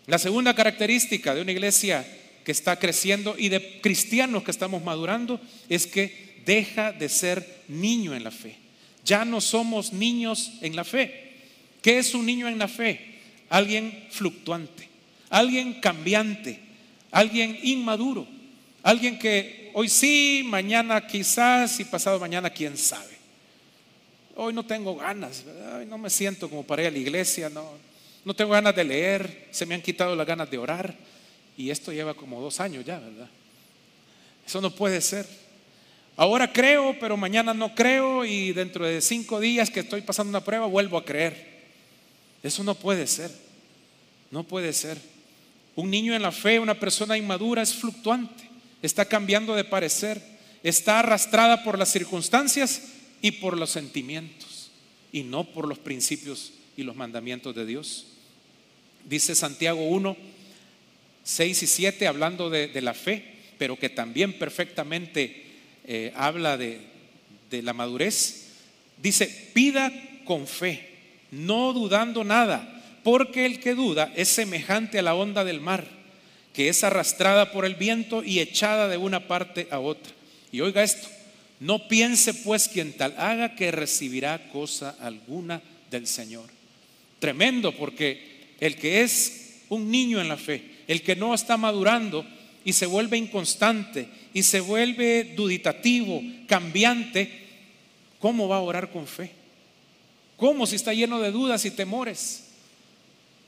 [0.08, 2.08] La segunda característica de una iglesia
[2.46, 8.16] que está creciendo y de cristianos que estamos madurando es que deja de ser niño
[8.16, 8.56] en la fe.
[9.04, 11.34] Ya no somos niños en la fe.
[11.82, 13.18] ¿Qué es un niño en la fe?
[13.50, 14.88] Alguien fluctuante,
[15.30, 16.62] alguien cambiante,
[17.12, 18.26] alguien inmaduro,
[18.84, 23.15] alguien que hoy sí, mañana quizás y pasado mañana quién sabe.
[24.36, 25.44] Hoy no tengo ganas,
[25.88, 27.72] no me siento como para ir a la iglesia, no,
[28.26, 30.94] no tengo ganas de leer, se me han quitado las ganas de orar.
[31.58, 33.30] Y esto lleva como dos años ya, ¿verdad?
[34.46, 35.26] Eso no puede ser.
[36.18, 40.44] Ahora creo, pero mañana no creo y dentro de cinco días que estoy pasando una
[40.44, 41.64] prueba vuelvo a creer.
[42.44, 43.32] Eso no puede ser.
[44.32, 44.98] No puede ser.
[45.76, 48.50] Un niño en la fe, una persona inmadura es fluctuante,
[48.82, 50.22] está cambiando de parecer,
[50.64, 52.82] está arrastrada por las circunstancias
[53.26, 54.70] y por los sentimientos
[55.12, 58.06] y no por los principios y los mandamientos de Dios.
[59.04, 60.16] Dice Santiago 1,
[61.24, 63.26] 6 y 7 hablando de, la fe,
[63.58, 65.44] pero que también perfectamente
[65.88, 66.82] eh, habla de,
[67.50, 68.50] de la madurez.
[69.02, 69.92] Dice, pida
[70.24, 70.88] con fe,
[71.32, 75.88] no dudando nada, porque el que duda es semejante a la onda del mar,
[76.54, 80.14] que es arrastrada por el viento y echada de una parte a otra.
[80.52, 81.15] Y oiga esto,
[81.60, 86.50] no piense pues quien tal haga que recibirá cosa alguna del Señor.
[87.20, 92.26] Tremendo, porque el que es un niño en la fe, el que no está madurando
[92.64, 97.32] y se vuelve inconstante y se vuelve duditativo, cambiante,
[98.20, 99.32] ¿cómo va a orar con fe?
[100.38, 102.44] ¿Cómo si está lleno de dudas y temores?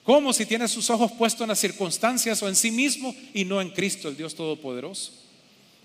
[0.04, 3.60] ¿Cómo si tiene sus ojos puestos en las circunstancias o en sí mismo y no
[3.60, 5.12] en Cristo, el Dios Todopoderoso?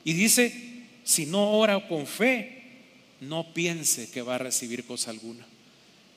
[0.05, 0.72] Y dice,
[1.05, 2.63] si no ora con fe,
[3.21, 5.47] no piense que va a recibir cosa alguna.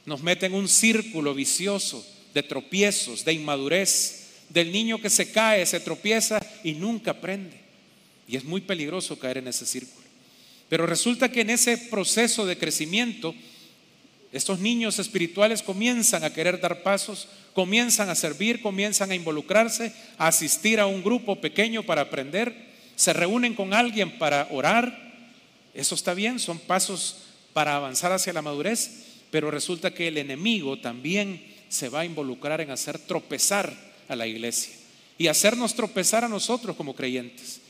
[0.06, 5.66] Nos mete en un círculo vicioso de tropiezos, de inmadurez, del niño que se cae,
[5.66, 7.60] se tropieza y nunca aprende.
[8.28, 10.06] Y es muy peligroso caer en ese círculo.
[10.70, 13.36] Pero resulta que en ese proceso de crecimiento,
[14.32, 20.28] estos niños espirituales comienzan a querer dar pasos, comienzan a servir, comienzan a involucrarse, a
[20.28, 22.65] asistir a un grupo pequeño para aprender,
[22.96, 24.98] se reúnen con alguien para orar.
[25.74, 30.80] Eso está bien, son pasos para avanzar hacia la madurez, pero resulta que el enemigo
[30.80, 33.74] también se va a involucrar en hacer tropezar
[34.08, 34.74] a la iglesia
[35.18, 37.62] y hacernos tropezar a nosotros como creyentes.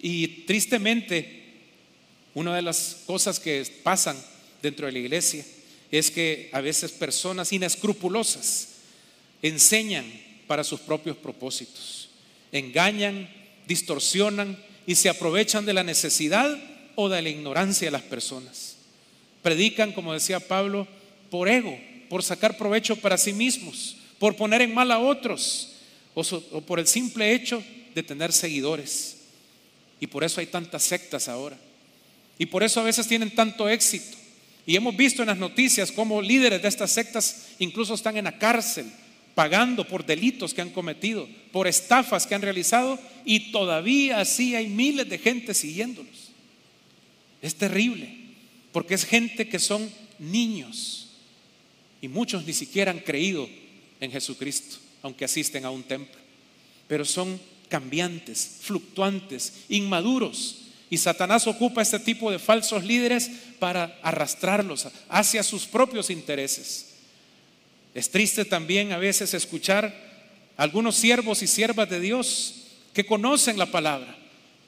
[0.00, 1.44] Y tristemente,
[2.34, 4.16] una de las cosas que pasan
[4.62, 5.44] dentro de la iglesia
[5.90, 8.68] es que a veces personas inescrupulosas
[9.42, 10.06] enseñan
[10.46, 12.10] para sus propios propósitos,
[12.52, 13.28] engañan,
[13.66, 14.58] distorsionan
[14.90, 16.58] y se aprovechan de la necesidad
[16.96, 18.74] o de la ignorancia de las personas.
[19.40, 20.88] Predican, como decía Pablo,
[21.30, 25.74] por ego, por sacar provecho para sí mismos, por poner en mal a otros
[26.12, 26.24] o,
[26.62, 27.62] por el simple hecho
[27.94, 29.18] de tener seguidores.
[30.00, 31.56] Y por eso hay tantas sectas ahora.
[32.36, 34.18] Y por eso a veces tienen tanto éxito.
[34.66, 38.38] Y hemos visto en las noticias cómo líderes de estas sectas incluso están en la
[38.38, 38.86] cárcel
[39.34, 44.68] pagando por delitos que han cometido, por estafas que han realizado y todavía así hay
[44.68, 46.30] miles de gente siguiéndolos.
[47.42, 48.14] Es terrible,
[48.72, 51.10] porque es gente que son niños
[52.02, 53.48] y muchos ni siquiera han creído
[54.00, 56.20] en Jesucristo aunque asisten a un templo.
[56.86, 60.62] Pero son cambiantes, fluctuantes, inmaduros.
[60.90, 66.89] Y Satanás ocupa este tipo de falsos líderes para arrastrarlos hacia sus propios intereses.
[67.94, 69.94] Es triste también a veces escuchar
[70.56, 72.54] algunos siervos y siervas de Dios
[72.92, 74.16] que conocen la palabra,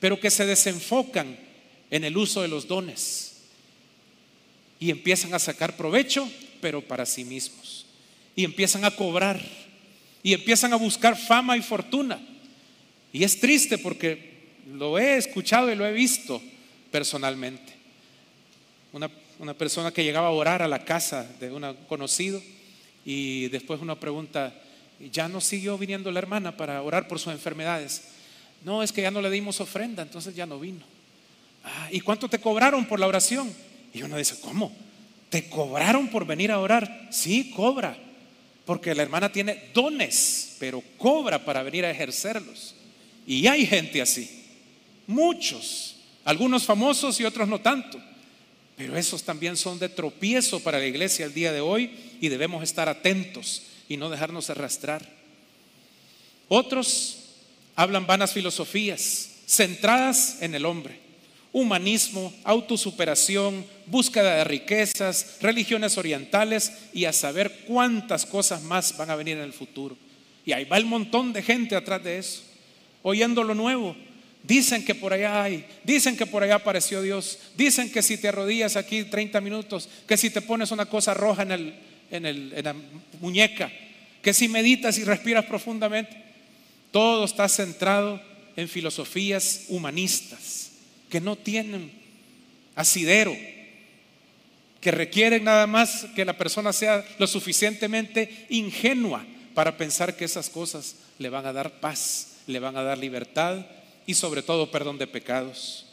[0.00, 1.36] pero que se desenfocan
[1.90, 3.32] en el uso de los dones
[4.80, 6.28] y empiezan a sacar provecho,
[6.60, 7.86] pero para sí mismos.
[8.34, 9.40] Y empiezan a cobrar
[10.24, 12.20] y empiezan a buscar fama y fortuna.
[13.12, 14.32] Y es triste porque
[14.72, 16.42] lo he escuchado y lo he visto
[16.90, 17.74] personalmente.
[18.92, 19.08] Una,
[19.38, 22.42] una persona que llegaba a orar a la casa de un conocido
[23.04, 24.54] y después uno pregunta,
[25.12, 28.02] ¿ya no siguió viniendo la hermana para orar por sus enfermedades?
[28.64, 30.84] No, es que ya no le dimos ofrenda, entonces ya no vino.
[31.64, 33.52] Ah, ¿Y cuánto te cobraron por la oración?
[33.92, 34.72] Y uno dice, ¿cómo?
[35.30, 37.08] ¿Te cobraron por venir a orar?
[37.10, 37.96] Sí, cobra.
[38.64, 42.74] Porque la hermana tiene dones, pero cobra para venir a ejercerlos.
[43.26, 44.44] Y hay gente así.
[45.06, 45.96] Muchos.
[46.24, 48.00] Algunos famosos y otros no tanto.
[48.82, 51.88] Pero esos también son de tropiezo para la iglesia el día de hoy
[52.20, 55.08] y debemos estar atentos y no dejarnos arrastrar.
[56.48, 57.18] Otros
[57.76, 60.98] hablan vanas filosofías centradas en el hombre.
[61.52, 69.16] Humanismo, autosuperación, búsqueda de riquezas, religiones orientales y a saber cuántas cosas más van a
[69.16, 69.96] venir en el futuro.
[70.44, 72.42] Y ahí va el montón de gente atrás de eso,
[73.04, 73.94] oyendo lo nuevo,
[74.42, 78.28] Dicen que por allá hay, dicen que por allá apareció Dios, dicen que si te
[78.28, 81.74] arrodillas aquí 30 minutos, que si te pones una cosa roja en, el,
[82.10, 82.74] en, el, en la
[83.20, 83.70] muñeca,
[84.20, 86.16] que si meditas y respiras profundamente,
[86.90, 88.20] todo está centrado
[88.56, 90.72] en filosofías humanistas
[91.08, 91.92] que no tienen
[92.74, 93.36] asidero,
[94.80, 99.24] que requieren nada más que la persona sea lo suficientemente ingenua
[99.54, 103.64] para pensar que esas cosas le van a dar paz, le van a dar libertad
[104.06, 105.86] y sobre todo perdón de pecados.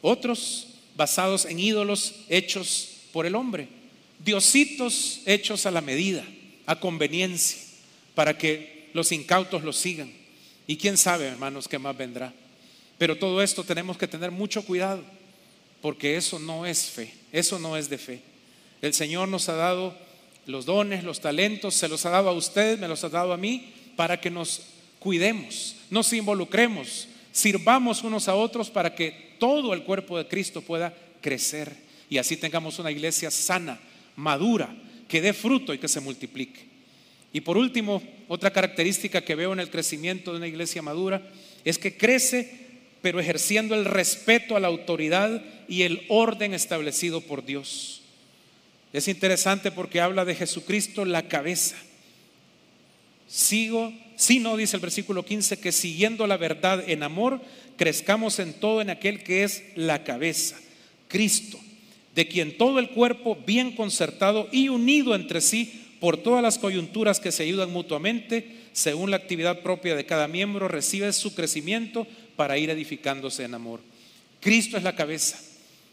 [0.00, 3.68] Otros basados en ídolos hechos por el hombre,
[4.24, 6.24] diositos hechos a la medida,
[6.66, 7.58] a conveniencia,
[8.14, 10.12] para que los incautos los sigan.
[10.66, 12.32] Y quién sabe, hermanos, qué más vendrá.
[12.98, 15.02] Pero todo esto tenemos que tener mucho cuidado,
[15.80, 18.20] porque eso no es fe, eso no es de fe.
[18.80, 19.96] El Señor nos ha dado
[20.46, 23.36] los dones, los talentos, se los ha dado a usted, me los ha dado a
[23.36, 24.62] mí, para que nos
[24.98, 30.94] cuidemos, nos involucremos, Sirvamos unos a otros para que todo el cuerpo de Cristo pueda
[31.20, 31.74] crecer
[32.08, 33.80] y así tengamos una iglesia sana,
[34.16, 34.74] madura,
[35.08, 36.60] que dé fruto y que se multiplique.
[37.32, 41.22] Y por último, otra característica que veo en el crecimiento de una iglesia madura
[41.64, 42.62] es que crece
[43.02, 48.02] pero ejerciendo el respeto a la autoridad y el orden establecido por Dios.
[48.92, 51.76] Es interesante porque habla de Jesucristo la cabeza.
[53.26, 53.92] Sigo
[54.30, 57.40] no dice el versículo 15, que siguiendo la verdad en amor,
[57.76, 60.56] crezcamos en todo en aquel que es la cabeza,
[61.08, 61.58] Cristo,
[62.14, 67.20] de quien todo el cuerpo bien concertado y unido entre sí por todas las coyunturas
[67.20, 72.06] que se ayudan mutuamente, según la actividad propia de cada miembro, recibe su crecimiento
[72.36, 73.80] para ir edificándose en amor.
[74.40, 75.38] Cristo es la cabeza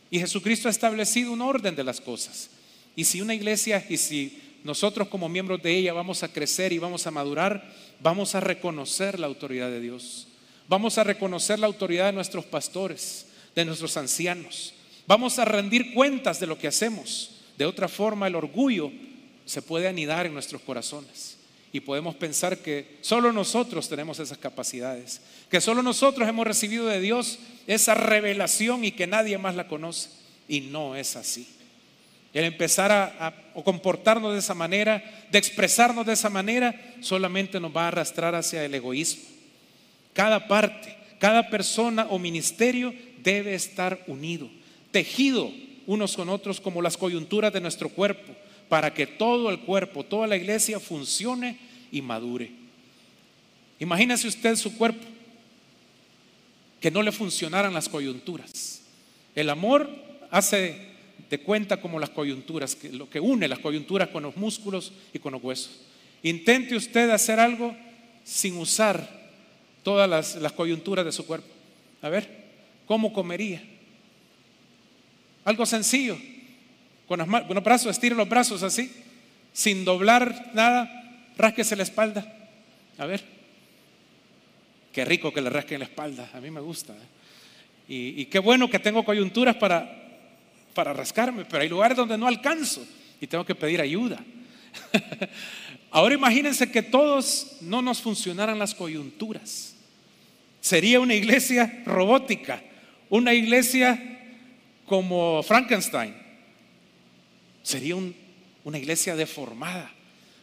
[0.10, 2.50] y Jesucristo ha establecido un orden de las cosas.
[2.96, 6.80] Y si una iglesia y si nosotros como miembros de ella vamos a crecer y
[6.80, 10.28] vamos a madurar, vamos a reconocer la autoridad de Dios.
[10.68, 14.74] Vamos a reconocer la autoridad de nuestros pastores, de nuestros ancianos.
[15.08, 17.32] Vamos a rendir cuentas de lo que hacemos.
[17.58, 18.92] De otra forma, el orgullo
[19.46, 21.40] se puede anidar en nuestros corazones
[21.72, 27.00] y podemos pensar que solo nosotros tenemos esas capacidades, que solo nosotros hemos recibido de
[27.00, 30.10] Dios esa revelación y que nadie más la conoce.
[30.48, 31.48] Y no es así.
[32.34, 37.86] El empezar a, comportarnos de esa manera, de expresarnos de esa manera, solamente nos va
[37.86, 39.24] a arrastrar hacia el egoísmo.
[40.14, 44.50] Cada parte, cada persona o ministerio debe estar unido,
[44.92, 45.52] tejido
[45.88, 48.34] unos con otros como las coyunturas de nuestro cuerpo,
[48.70, 51.58] para que todo el cuerpo, toda la iglesia funcione
[51.92, 52.52] y madure.
[53.80, 55.06] Imagínese usted su cuerpo,
[56.80, 58.82] que no le funcionaran las coyunturas.
[59.36, 59.90] El amor
[60.32, 60.89] hace
[61.30, 65.34] de cuenta como las coyunturas, lo que une las coyunturas con los músculos y con
[65.34, 65.82] los huesos.
[66.24, 67.76] Intente usted hacer algo
[68.24, 69.08] sin usar
[69.84, 71.48] todas las, coyunturas de su cuerpo.
[72.02, 72.28] A ver,
[72.86, 73.62] ¿cómo comería?
[75.46, 76.18] Algo sencillo.
[77.08, 78.92] Con, los brazos, estire los brazos así,
[79.54, 82.50] sin doblar nada, rásquese la espalda.
[82.98, 83.24] A ver,
[84.92, 86.94] qué rico que le rasquen la espalda, a mí me gusta.
[86.94, 87.88] ¿eh?
[87.88, 90.09] Y qué bueno que tengo coyunturas para
[90.74, 92.86] para rascarme, pero hay lugares donde no alcanzo
[93.20, 94.24] y tengo que pedir ayuda.
[95.92, 99.76] Ahora imagínense que todos no nos funcionaran las coyunturas.
[100.62, 102.62] Sería una iglesia robótica,
[103.10, 104.20] una iglesia
[104.86, 106.16] como Frankenstein.
[107.64, 107.96] Sería
[108.64, 109.92] una iglesia deformada.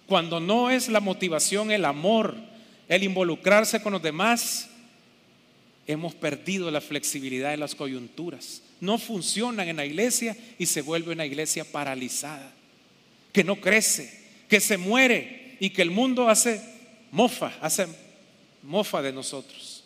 [0.07, 2.37] Cuando no es la motivación el amor,
[2.89, 4.71] el involucrarse con los demás,
[5.87, 8.63] hemos perdido la flexibilidad de las coyunturas.
[8.81, 12.53] No funcionan en la iglesia y se vuelve una iglesia paralizada,
[13.33, 16.61] que no crece, que se muere y que el mundo hace
[17.11, 17.87] mofa, hace
[18.63, 19.85] mofa de nosotros.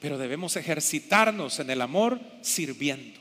[0.00, 3.20] Pero debemos ejercitarnos en el amor sirviendo,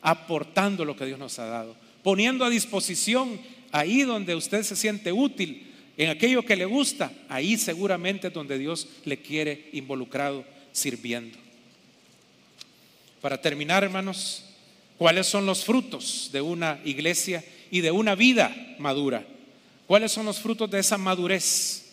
[0.00, 3.40] aportando lo que Dios nos ha dado, poniendo a disposición
[3.72, 5.66] ahí donde usted se siente útil,
[5.96, 11.36] en aquello que le gusta, ahí seguramente es donde Dios le quiere involucrado sirviendo.
[13.20, 14.44] Para terminar, hermanos,
[14.96, 19.26] ¿cuáles son los frutos de una iglesia y de una vida madura?
[19.86, 21.92] ¿Cuáles son los frutos de esa madurez?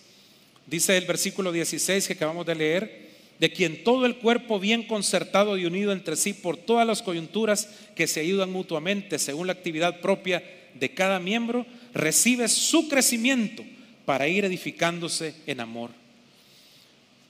[0.65, 3.07] Dice el versículo 16 que acabamos de leer,
[3.39, 7.69] de quien todo el cuerpo bien concertado y unido entre sí por todas las coyunturas
[7.95, 13.63] que se ayudan mutuamente según la actividad propia de cada miembro, recibe su crecimiento
[14.05, 15.91] para ir edificándose en amor.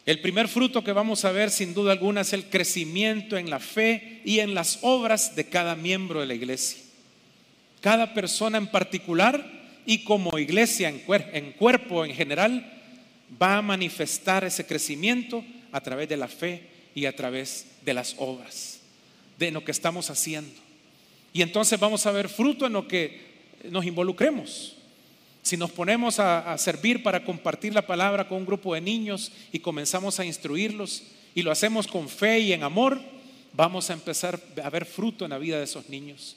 [0.07, 3.59] El primer fruto que vamos a ver sin duda alguna es el crecimiento en la
[3.59, 6.81] fe y en las obras de cada miembro de la iglesia.
[7.81, 9.45] Cada persona en particular
[9.85, 12.65] y como iglesia en, cuerpo en general
[13.39, 15.43] va a manifestar ese crecimiento
[15.73, 16.63] a través de la fe
[16.95, 18.79] y a través de las obras,
[19.37, 20.53] de lo que estamos haciendo.
[21.33, 23.27] Y entonces vamos a ver fruto en lo que
[23.69, 24.76] nos involucremos.
[25.47, 29.59] Si nos ponemos a, servir para compartir la palabra con un grupo de niños y
[29.59, 32.99] comenzamos a instruirlos y lo hacemos con fe y en amor,
[33.53, 36.35] vamos a empezar a ver fruto en la vida de esos niños.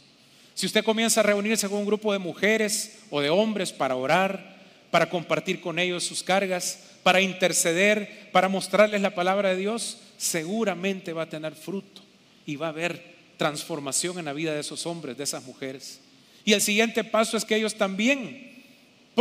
[0.54, 4.60] Si usted comienza a reunirse con un grupo de mujeres o de hombres para orar,
[4.92, 11.12] para compartir con ellos sus cargas, para interceder, para mostrarles la palabra de Dios, seguramente
[11.12, 12.02] va a tener fruto
[12.46, 16.00] y va a haber transformación en la vida de esos hombres, de esas mujeres.
[16.44, 18.49] Y el siguiente paso es que ellos también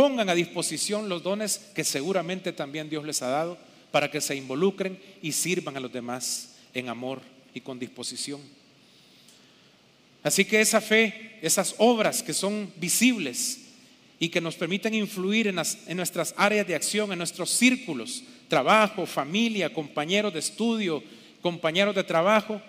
[0.00, 3.58] pongan a disposición los dones que seguramente también Dios les ha dado
[3.90, 7.20] para que se involucren y sirvan a los demás en amor
[7.52, 8.40] y con disposición.
[10.22, 13.58] Así que esa fe, esas obras que son visibles
[14.18, 19.04] y que nos permiten influir en, en, nuestras áreas de acción, en nuestros círculos, trabajo,
[19.04, 21.04] familia, compañeros de estudio,
[21.42, 22.62] compañeros de trabajo,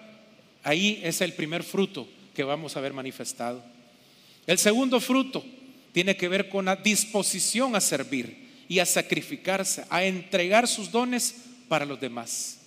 [0.64, 3.64] ahí es el primer fruto que vamos a ver manifestado.
[4.46, 5.46] El segundo fruto
[5.92, 11.36] tiene que ver con la disposición a servir y a sacrificarse, a entregar sus dones
[11.68, 12.60] para los demás.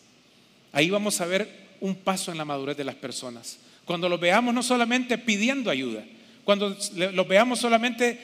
[0.73, 1.49] Ahí vamos a ver
[1.81, 3.59] un paso en la madurez de las personas.
[3.85, 6.05] Cuando los veamos no solamente pidiendo ayuda,
[6.45, 8.19] cuando los veamos solamente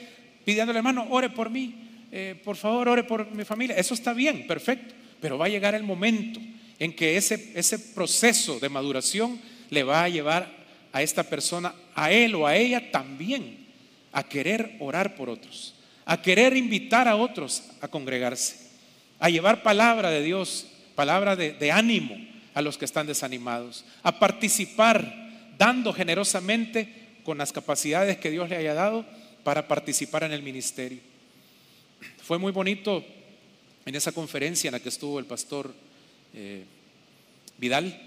[0.44, 1.74] pidiendo hermano, ore por mí,
[2.12, 5.74] eh, por favor, ore por mi familia, eso está bien, perfecto, pero va a llegar
[5.74, 6.40] el momento
[6.78, 9.38] en que ese, ese proceso de maduración
[9.70, 10.50] le va a llevar
[10.92, 13.59] a esta persona, a él o a ella también
[14.12, 18.56] a querer orar por otros, a querer invitar a otros a congregarse,
[19.18, 22.16] a llevar palabra de Dios, palabra de, ánimo
[22.54, 26.92] a los que están desanimados, a participar dando generosamente
[27.24, 29.06] con las capacidades que Dios le haya dado
[29.44, 30.98] para participar en el ministerio.
[32.22, 33.04] Fue muy bonito
[33.86, 35.74] en esa conferencia en la que estuvo el pastor
[36.34, 36.64] eh,
[37.58, 38.00] Vidal,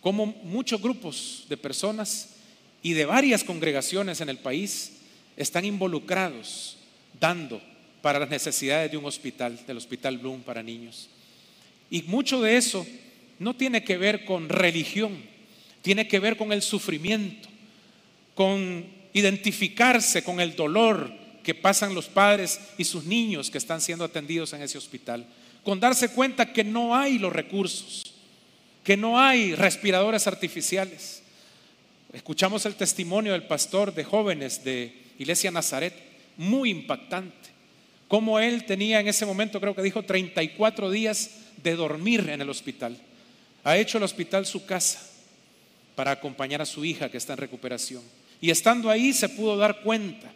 [0.00, 2.36] como muchos grupos de personas
[2.82, 5.01] y de varias congregaciones en el país
[5.36, 6.76] están involucrados
[7.18, 7.60] dando
[8.02, 11.08] para las necesidades de un hospital, del Hospital Bloom para niños.
[11.90, 12.86] Y mucho de eso
[13.38, 15.22] no tiene que ver con religión,
[15.82, 17.48] tiene que ver con el sufrimiento,
[18.34, 21.12] con identificarse con el dolor
[21.42, 25.26] que pasan los padres y sus niños que están siendo atendidos en ese hospital,
[25.64, 28.14] con darse cuenta que no hay los recursos,
[28.82, 31.22] que no hay respiradores artificiales.
[32.12, 35.94] Escuchamos el testimonio del pastor de jóvenes de Iglesia Nazaret,
[36.36, 37.50] muy impactante.
[38.08, 41.30] Como él tenía en ese momento, creo que dijo, 34 días
[41.62, 42.98] de dormir en el hospital.
[43.64, 45.00] Ha hecho el hospital su casa
[45.94, 48.02] para acompañar a su hija que está en recuperación.
[48.40, 50.30] Y estando ahí se pudo dar cuenta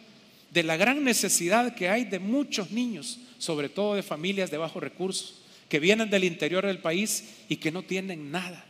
[0.51, 4.81] de la gran necesidad que hay de muchos niños, sobre todo de familias de bajos
[4.81, 8.66] recursos, que vienen del interior del país y que no tienen nada.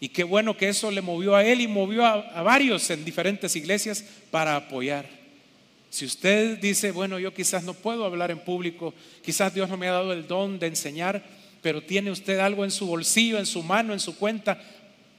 [0.00, 3.54] Y qué bueno que eso le movió a él y movió a, varios en diferentes
[3.54, 5.06] iglesias para apoyar.
[5.90, 9.88] Si usted dice, bueno, yo quizás no puedo hablar en público, quizás Dios no me
[9.88, 11.22] ha dado el don de enseñar,
[11.60, 14.62] pero tiene usted algo en su bolsillo, en su mano, en su cuenta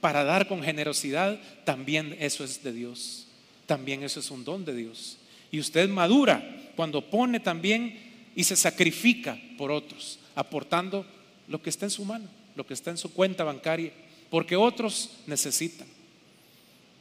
[0.00, 3.28] para dar con generosidad, también eso es de Dios.
[3.66, 5.18] También eso es un don de Dios.
[5.52, 6.42] Y usted madura
[6.74, 11.06] cuando pone también y se sacrifica por otros, aportando
[11.46, 13.92] lo que está en su mano lo que está en su cuenta bancaria,
[14.32, 15.86] porque otros necesitan.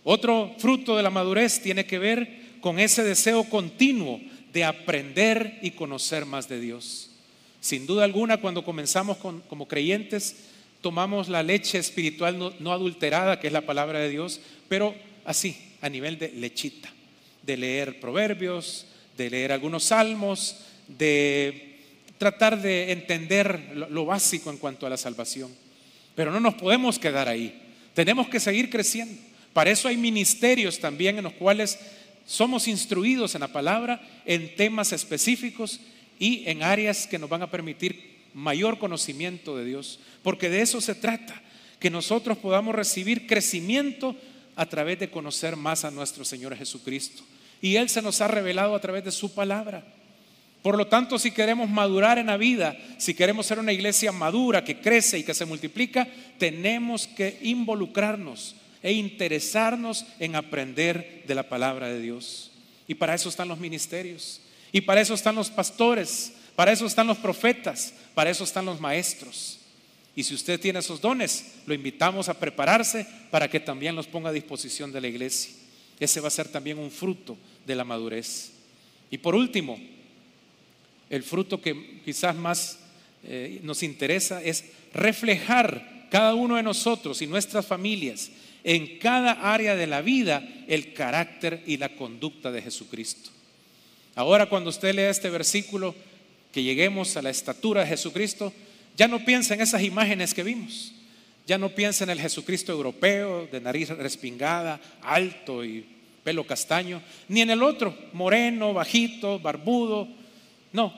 [0.04, 2.28] Otro fruto de la madurez tiene que ver
[2.60, 4.20] con ese deseo continuo
[4.52, 7.10] de aprender y conocer más de Dios.
[7.62, 10.36] Sin duda alguna, cuando comenzamos como creyentes,
[10.82, 15.88] tomamos la leche espiritual no, adulterada, que es la palabra de Dios, pero así, a
[15.88, 16.92] nivel de lechita,
[17.44, 21.80] de leer proverbios, de leer algunos salmos, de
[22.18, 25.61] tratar de entender lo básico en cuanto a la salvación.
[26.16, 27.62] Pero no nos podemos quedar ahí.
[27.94, 29.22] Tenemos que seguir creciendo.
[29.54, 31.80] Para eso hay ministerios también en los cuales
[32.26, 35.80] somos instruidos en la palabra en temas específicos
[36.20, 40.00] y en áreas que nos van a permitir mayor conocimiento de Dios.
[40.24, 41.42] Porque de eso se trata,
[41.80, 44.16] que nosotros podamos recibir crecimiento
[44.56, 47.24] a través de conocer más a nuestro Señor Jesucristo.
[47.60, 49.84] Y Él se nos ha revelado a través de su palabra.
[50.62, 54.64] Por lo tanto, si queremos madurar en la vida, si queremos ser una iglesia madura
[54.64, 56.08] que crece y que se multiplica,
[56.38, 62.52] tenemos que involucrarnos e interesarnos en aprender de la palabra de Dios.
[62.88, 64.42] Y para eso están los ministerios,
[64.72, 68.80] y para eso están los pastores, para eso están los profetas, para eso están los
[68.80, 69.60] maestros.
[70.16, 74.30] Y si usted tiene esos dones, lo invitamos a prepararse para que también los ponga
[74.30, 75.54] a disposición de la iglesia.
[76.00, 78.52] Ese va a ser también un fruto de la madurez.
[79.10, 79.80] Y por último,
[81.12, 82.80] el fruto que quizás más
[83.24, 88.32] eh, nos interesa es reflejar cada uno de nosotros y nuestras familias
[88.64, 93.30] en cada área de la vida el carácter y la conducta de Jesucristo.
[94.16, 95.94] Ahora cuando usted lea este versículo,
[96.52, 98.54] que lleguemos a la estatura de Jesucristo,
[98.98, 100.94] ya no piensa en esas imágenes que vimos.
[101.48, 105.86] Ya no piensa en el Jesucristo europeo, de nariz respingada, alto y
[106.24, 110.08] pelo castaño, ni en el otro, moreno, bajito, barbudo.
[110.74, 110.94] No,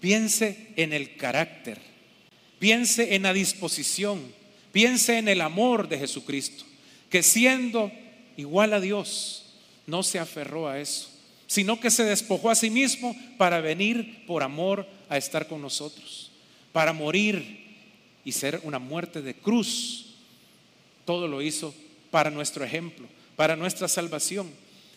[0.00, 1.80] piense en el carácter,
[2.58, 4.20] piense en la disposición,
[4.72, 6.64] piense en el amor de Jesucristo
[7.14, 7.92] que siendo
[8.36, 9.44] igual a Dios,
[9.86, 11.08] no se aferró a eso,
[11.46, 16.32] sino que se despojó a sí mismo para venir por amor a estar con nosotros,
[16.72, 17.66] para morir
[18.24, 20.06] y ser una muerte de cruz.
[21.04, 21.72] Todo lo hizo
[22.10, 23.06] para nuestro ejemplo,
[23.36, 24.50] para nuestra salvación.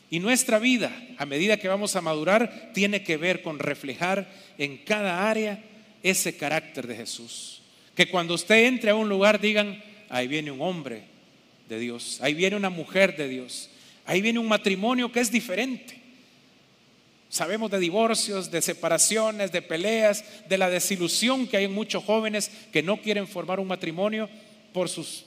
[0.10, 4.28] Y nuestra vida, a medida que vamos a madurar, tiene que ver con reflejar
[4.58, 5.62] en cada área
[6.02, 7.62] ese carácter de Jesús.
[7.96, 11.04] Que cuando usted entre a un lugar digan, ahí viene un hombre
[11.68, 13.70] de Dios, ahí viene una mujer de Dios,
[14.06, 15.98] ahí viene un matrimonio que es diferente.
[17.30, 22.50] Sabemos de divorcios, de separaciones, de peleas, de la desilusión que hay en muchos jóvenes
[22.72, 24.30] que no quieren formar un matrimonio
[24.72, 25.26] por sus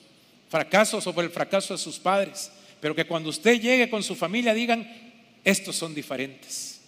[0.49, 2.51] fracasos o por el fracaso de sus padres.
[2.81, 4.89] Pero que cuando usted llegue con su familia digan,
[5.45, 6.81] estos son diferentes.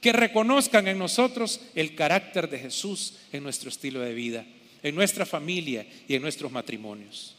[0.00, 4.46] Que reconozcan en nosotros el carácter de Jesús en nuestro estilo de vida,
[4.82, 7.36] en nuestra familia y en nuestros matrimonios.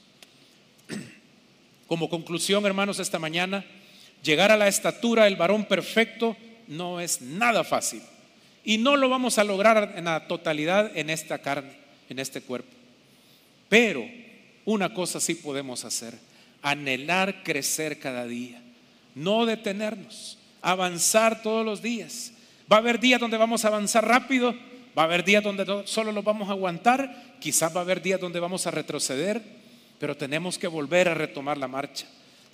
[1.87, 3.65] Como conclusión, hermanos, esta mañana,
[4.23, 6.37] llegar a la estatura del varón perfecto
[6.67, 8.01] no es nada fácil.
[8.63, 11.73] Y no lo vamos a lograr en la totalidad en esta carne,
[12.09, 12.69] en este cuerpo.
[13.67, 14.05] Pero
[14.65, 16.13] una cosa sí podemos hacer,
[16.61, 18.61] anhelar crecer cada día,
[19.15, 22.33] no detenernos, avanzar todos los días.
[22.71, 24.53] Va a haber días donde vamos a avanzar rápido,
[24.97, 28.19] va a haber días donde solo lo vamos a aguantar, quizás va a haber días
[28.19, 29.41] donde vamos a retroceder,
[29.99, 32.07] pero tenemos que volver a retomar la marcha,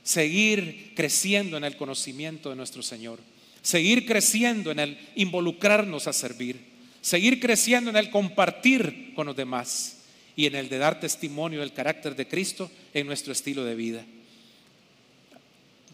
[0.04, 3.20] seguir creciendo en el conocimiento de nuestro Señor,
[3.62, 6.60] seguir creciendo en el involucrarnos a servir,
[7.02, 9.97] seguir creciendo en el compartir con los demás
[10.38, 14.06] y en el de dar testimonio del carácter de Cristo en nuestro estilo de vida.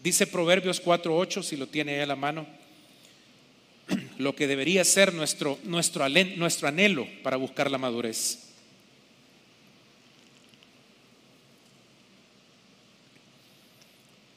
[0.02, 2.46] Dice Proverbios 4.8, si lo tiene a la mano,
[4.18, 8.50] lo que debería ser nuestro, nuestro, nuestro anhelo para buscar la madurez.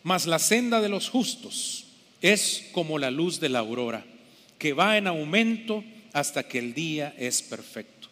[0.03, 1.87] Mas la senda de los justos
[2.21, 4.05] es como la luz de la aurora,
[4.57, 5.83] que va en aumento
[6.13, 8.07] hasta que el día es perfecto.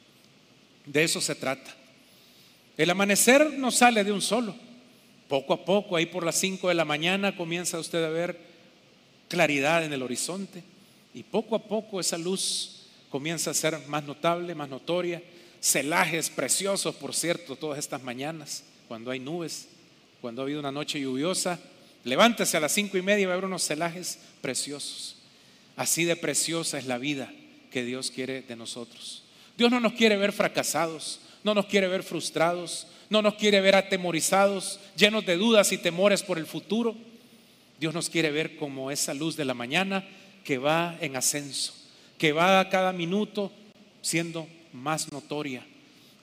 [0.85, 1.84] De eso se trata.
[2.77, 4.55] El amanecer no sale de un solo.
[5.27, 8.39] Poco a poco, ahí por las 5 de la mañana comienza usted a ver
[9.27, 10.63] claridad en el horizonte
[11.13, 15.21] y poco a poco esa luz comienza a ser más notable, más notoria.
[15.61, 19.67] Celajes preciosos, por cierto, todas estas mañanas, cuando hay nubes,
[20.21, 21.59] cuando ha habido una noche lluviosa,
[22.05, 25.17] Levántese a las cinco y media y va a haber unos celajes preciosos.
[25.75, 27.33] Así de preciosa es la vida
[27.71, 29.23] que Dios quiere de nosotros.
[29.57, 33.75] Dios no nos quiere ver fracasados, no nos quiere ver frustrados, no nos quiere ver
[33.75, 36.95] atemorizados, llenos de dudas y temores por el futuro.
[37.79, 40.03] Dios nos quiere ver como esa luz de la mañana
[40.43, 41.71] que va en ascenso,
[42.17, 43.51] que va a cada minuto
[44.01, 45.63] siendo más notoria,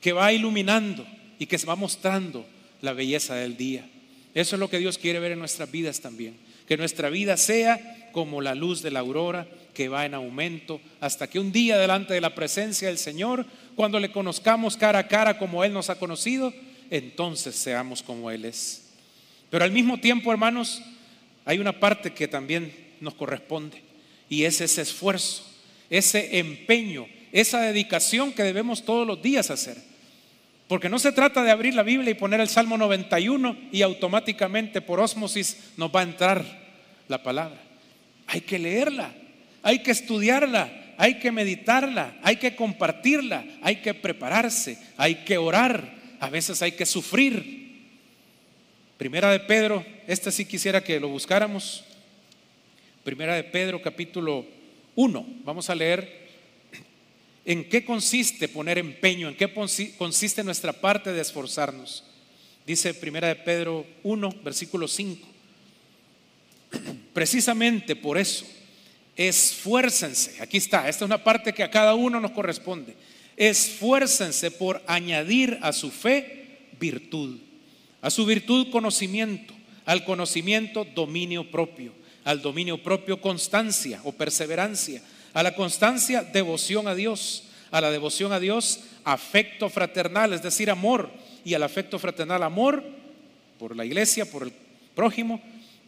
[0.00, 1.06] que va iluminando
[1.38, 2.44] y que se va mostrando
[2.80, 3.88] la belleza del día.
[4.34, 6.36] Eso es lo que Dios quiere ver en nuestras vidas también.
[6.66, 11.28] Que nuestra vida sea como la luz de la aurora que va en aumento hasta
[11.28, 15.38] que un día delante de la presencia del Señor, cuando le conozcamos cara a cara
[15.38, 16.52] como Él nos ha conocido,
[16.90, 18.90] entonces seamos como Él es.
[19.50, 20.82] Pero al mismo tiempo, hermanos,
[21.44, 23.82] hay una parte que también nos corresponde
[24.28, 25.44] y es ese esfuerzo,
[25.90, 29.76] ese empeño, esa dedicación que debemos todos los días hacer.
[30.68, 34.80] Porque no se trata de abrir la Biblia y poner el Salmo 91 y automáticamente
[34.80, 36.44] por ósmosis nos va a entrar
[37.08, 37.60] la palabra.
[38.26, 39.12] Hay que leerla,
[39.62, 40.72] hay que estudiarla,
[41.02, 46.70] hay que meditarla, hay que compartirla, hay que prepararse, hay que orar, a veces hay
[46.70, 47.88] que sufrir.
[48.98, 51.82] Primera de Pedro, esta sí quisiera que lo buscáramos.
[53.02, 54.46] Primera de Pedro capítulo
[54.94, 55.26] 1.
[55.42, 56.28] Vamos a leer
[57.44, 59.52] en qué consiste poner empeño, en qué
[59.98, 62.04] consiste nuestra parte de esforzarnos.
[62.64, 65.28] Dice Primera de Pedro 1, versículo 5.
[67.12, 68.46] Precisamente por eso,
[69.16, 70.40] esfuércense.
[70.42, 72.94] Aquí está, esta es una parte que a cada uno nos corresponde.
[73.36, 77.38] Esfuércense por añadir a su fe virtud,
[78.00, 79.54] a su virtud conocimiento,
[79.84, 81.92] al conocimiento dominio propio
[82.24, 85.02] al dominio propio constancia o perseverancia,
[85.34, 90.70] a la constancia devoción a Dios, a la devoción a Dios afecto fraternal, es decir,
[90.70, 91.10] amor,
[91.44, 92.84] y al afecto fraternal amor
[93.58, 94.52] por la iglesia, por el
[94.94, 95.40] prójimo,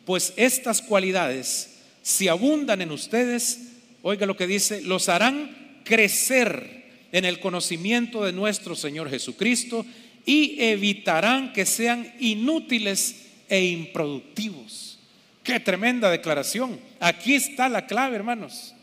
[0.05, 1.74] pues estas cualidades,
[2.05, 8.33] si abundan en ustedes, oiga lo que dice, los harán crecer en el conocimiento de
[8.35, 9.87] nuestro Señor Jesucristo
[10.27, 14.99] y evitarán que sean inútiles e improductivos.
[15.43, 16.79] Qué tremenda declaración.
[17.01, 18.75] Aquí está la clave, hermanos,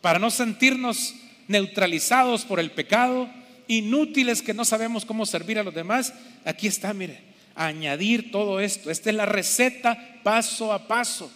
[0.00, 1.14] para no sentirnos
[1.46, 3.30] neutralizados por el pecado,
[3.68, 6.12] inútiles que no sabemos cómo servir a los demás.
[6.44, 7.20] Aquí está, mire,
[7.54, 8.90] añadir todo esto.
[8.90, 11.30] Esta es la receta paso a paso.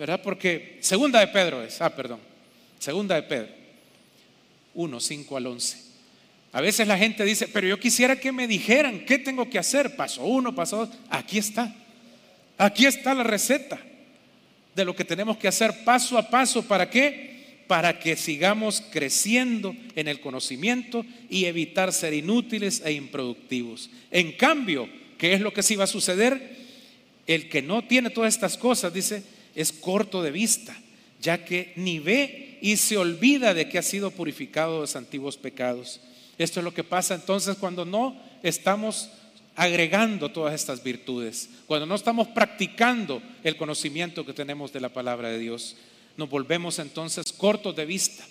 [0.00, 0.22] ¿Verdad?
[0.22, 2.20] Porque segunda de Pedro es, ah, perdón,
[2.78, 3.48] segunda de Pedro,
[4.72, 5.76] 1, 5 al 11.
[6.52, 9.96] A veces la gente dice, pero yo quisiera que me dijeran qué tengo que hacer.
[9.96, 10.88] Paso uno, paso dos.
[11.10, 11.76] Aquí está.
[12.56, 13.78] Aquí está la receta
[14.74, 16.62] de lo que tenemos que hacer paso a paso.
[16.62, 17.64] ¿Para qué?
[17.66, 23.90] Para que sigamos creciendo en el conocimiento y evitar ser inútiles e improductivos.
[24.10, 24.88] En cambio,
[25.18, 26.56] ¿qué es lo que sí va a suceder?
[27.26, 30.76] El que no tiene todas estas cosas, dice, es corto de vista,
[31.20, 35.36] ya que ni ve y se olvida de que ha sido purificado de los antiguos
[35.36, 36.00] pecados.
[36.38, 39.10] Esto es lo que pasa entonces cuando no estamos
[39.56, 45.28] agregando todas estas virtudes, cuando no estamos practicando el conocimiento que tenemos de la palabra
[45.28, 45.76] de Dios,
[46.16, 48.24] nos volvemos entonces cortos de vista.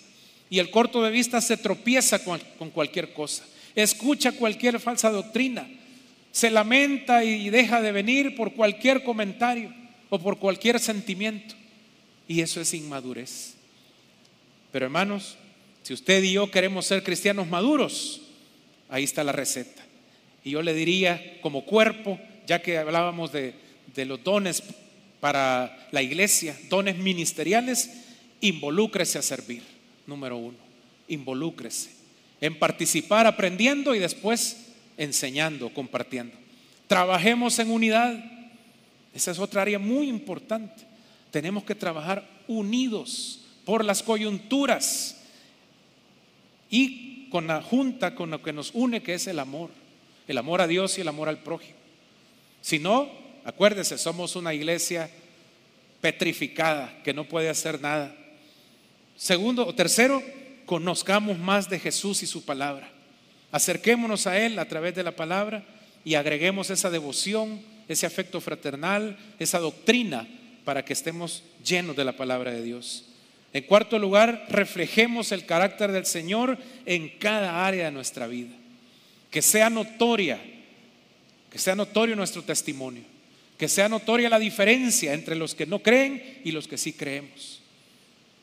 [0.48, 3.44] Y el corto de vista se tropieza con, cualquier cosa,
[3.76, 5.68] escucha cualquier falsa doctrina,
[6.32, 9.79] se lamenta y deja de venir por cualquier comentario
[10.10, 11.54] o por cualquier sentimiento.
[12.28, 13.54] Y eso es inmadurez.
[14.70, 15.36] Pero hermanos,
[15.82, 18.20] si usted y yo queremos ser cristianos maduros,
[18.88, 19.82] ahí está la receta.
[20.44, 23.54] Y yo le diría, como cuerpo, ya que hablábamos de,
[24.04, 24.62] los dones
[25.20, 27.90] para la iglesia, dones ministeriales,
[28.40, 29.62] involúcrese a servir,
[30.06, 30.56] número uno,
[31.08, 32.00] involúcrese
[32.40, 36.34] en participar aprendiendo y después enseñando, compartiendo.
[36.86, 38.18] Trabajemos en unidad,
[39.14, 40.84] esa es otra área muy importante.
[41.30, 45.16] Tenemos que trabajar unidos por las coyunturas
[46.70, 49.70] y con la junta, con lo que nos une, que es el amor
[50.30, 51.76] el amor a Dios y el amor al prójimo.
[52.60, 53.10] Si no,
[53.44, 55.10] acuérdese, somos una iglesia
[56.00, 58.14] petrificada que no puede hacer nada.
[59.16, 60.22] Segundo o tercero,
[60.66, 62.88] conozcamos más de Jesús y su palabra.
[63.50, 65.64] Acerquémonos a Él a través de la palabra
[66.04, 67.60] y agreguemos esa devoción,
[67.92, 70.26] ese afecto fraternal, esa doctrina
[70.64, 73.06] para que estemos llenos de la palabra de Dios.
[73.52, 78.60] En cuarto lugar, reflejemos el carácter del Señor en cada área de nuestra vida
[79.30, 80.40] que sea notoria,
[81.50, 83.02] que sea notorio nuestro testimonio,
[83.56, 87.60] que sea notoria la diferencia entre los que no creen y los que sí creemos.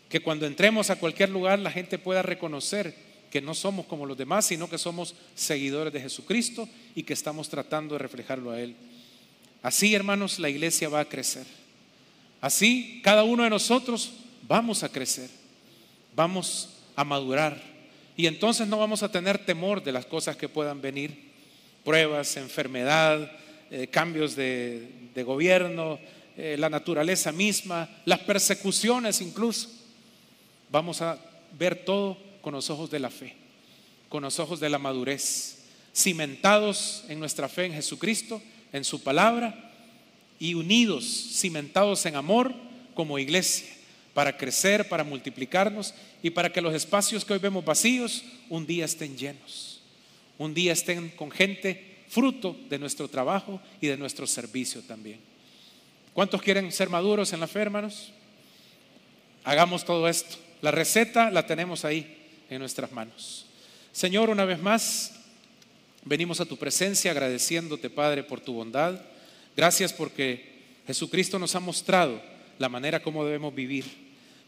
[0.09, 2.95] Que cuando entremos a cualquier lugar la gente pueda reconocer
[3.29, 7.49] que no somos como los demás, sino que somos seguidores de Jesucristo y que estamos
[7.49, 8.75] tratando de reflejarlo a Él.
[9.61, 11.45] Así, hermanos, la iglesia va a crecer.
[12.41, 14.11] Así, cada uno de nosotros
[14.43, 15.29] vamos a crecer,
[16.15, 17.61] vamos a madurar
[18.17, 21.31] y entonces no vamos a tener temor de las cosas que puedan venir,
[21.85, 23.31] pruebas, enfermedad,
[23.69, 25.99] eh, cambios de, gobierno,
[26.35, 29.69] eh, la naturaleza misma, las persecuciones incluso.
[30.71, 31.17] Vamos a
[31.57, 33.35] ver todo con los ojos de la fe,
[34.09, 35.59] con los ojos de la madurez,
[35.93, 38.41] cimentados en nuestra fe en Jesucristo,
[38.73, 39.67] en su palabra,
[40.39, 42.53] y unidos, cimentados en amor
[42.93, 43.67] como iglesia,
[44.13, 45.93] para crecer, para multiplicarnos
[46.23, 49.81] y para que los espacios que hoy vemos vacíos un día estén llenos,
[50.37, 55.19] un día estén con gente fruto de nuestro trabajo y de nuestro servicio también.
[56.13, 58.11] ¿Cuántos quieren ser maduros en la fe, hermanos?
[59.43, 60.37] Hagamos todo esto.
[60.61, 62.17] La receta la tenemos ahí
[62.49, 63.45] en nuestras manos.
[63.91, 65.16] Señor, una vez más,
[66.07, 69.01] venimos a tu presencia agradeciéndote, Padre, por tu bondad.
[69.55, 72.21] Gracias porque Jesucristo nos ha mostrado
[72.59, 73.85] la manera como debemos vivir.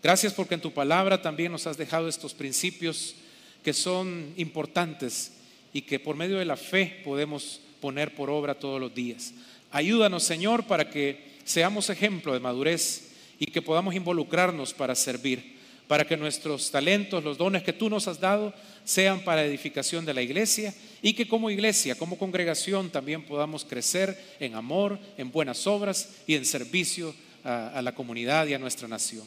[0.01, 3.15] Gracias porque en tu palabra también nos has dejado estos principios
[3.63, 5.33] que son importantes
[5.73, 9.33] y que por medio de la fe podemos poner por obra todos los días.
[9.71, 15.58] Ayúdanos, Señor, para que seamos ejemplo de madurez y que podamos involucrarnos para servir,
[15.89, 20.13] para que nuestros talentos, los dones que tú nos has dado, sean para edificación de
[20.13, 20.71] la iglesia
[21.01, 26.35] y que como iglesia, como congregación, también podamos crecer en amor, en buenas obras y
[26.35, 29.23] en servicio a, a la comunidad y a nuestra nación.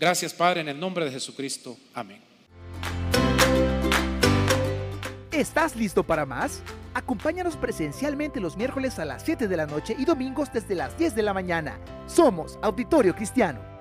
[0.00, 1.78] Gracias, Padre, en el nombre de Jesucristo.
[1.94, 2.18] Amén.
[5.30, 6.60] ¿Estás listo para más?
[6.92, 11.14] Acompáñanos presencialmente los miércoles a las 7 de la noche y domingos desde las 10
[11.14, 11.78] de la mañana.
[12.08, 13.79] Somos Auditorio Cristiano.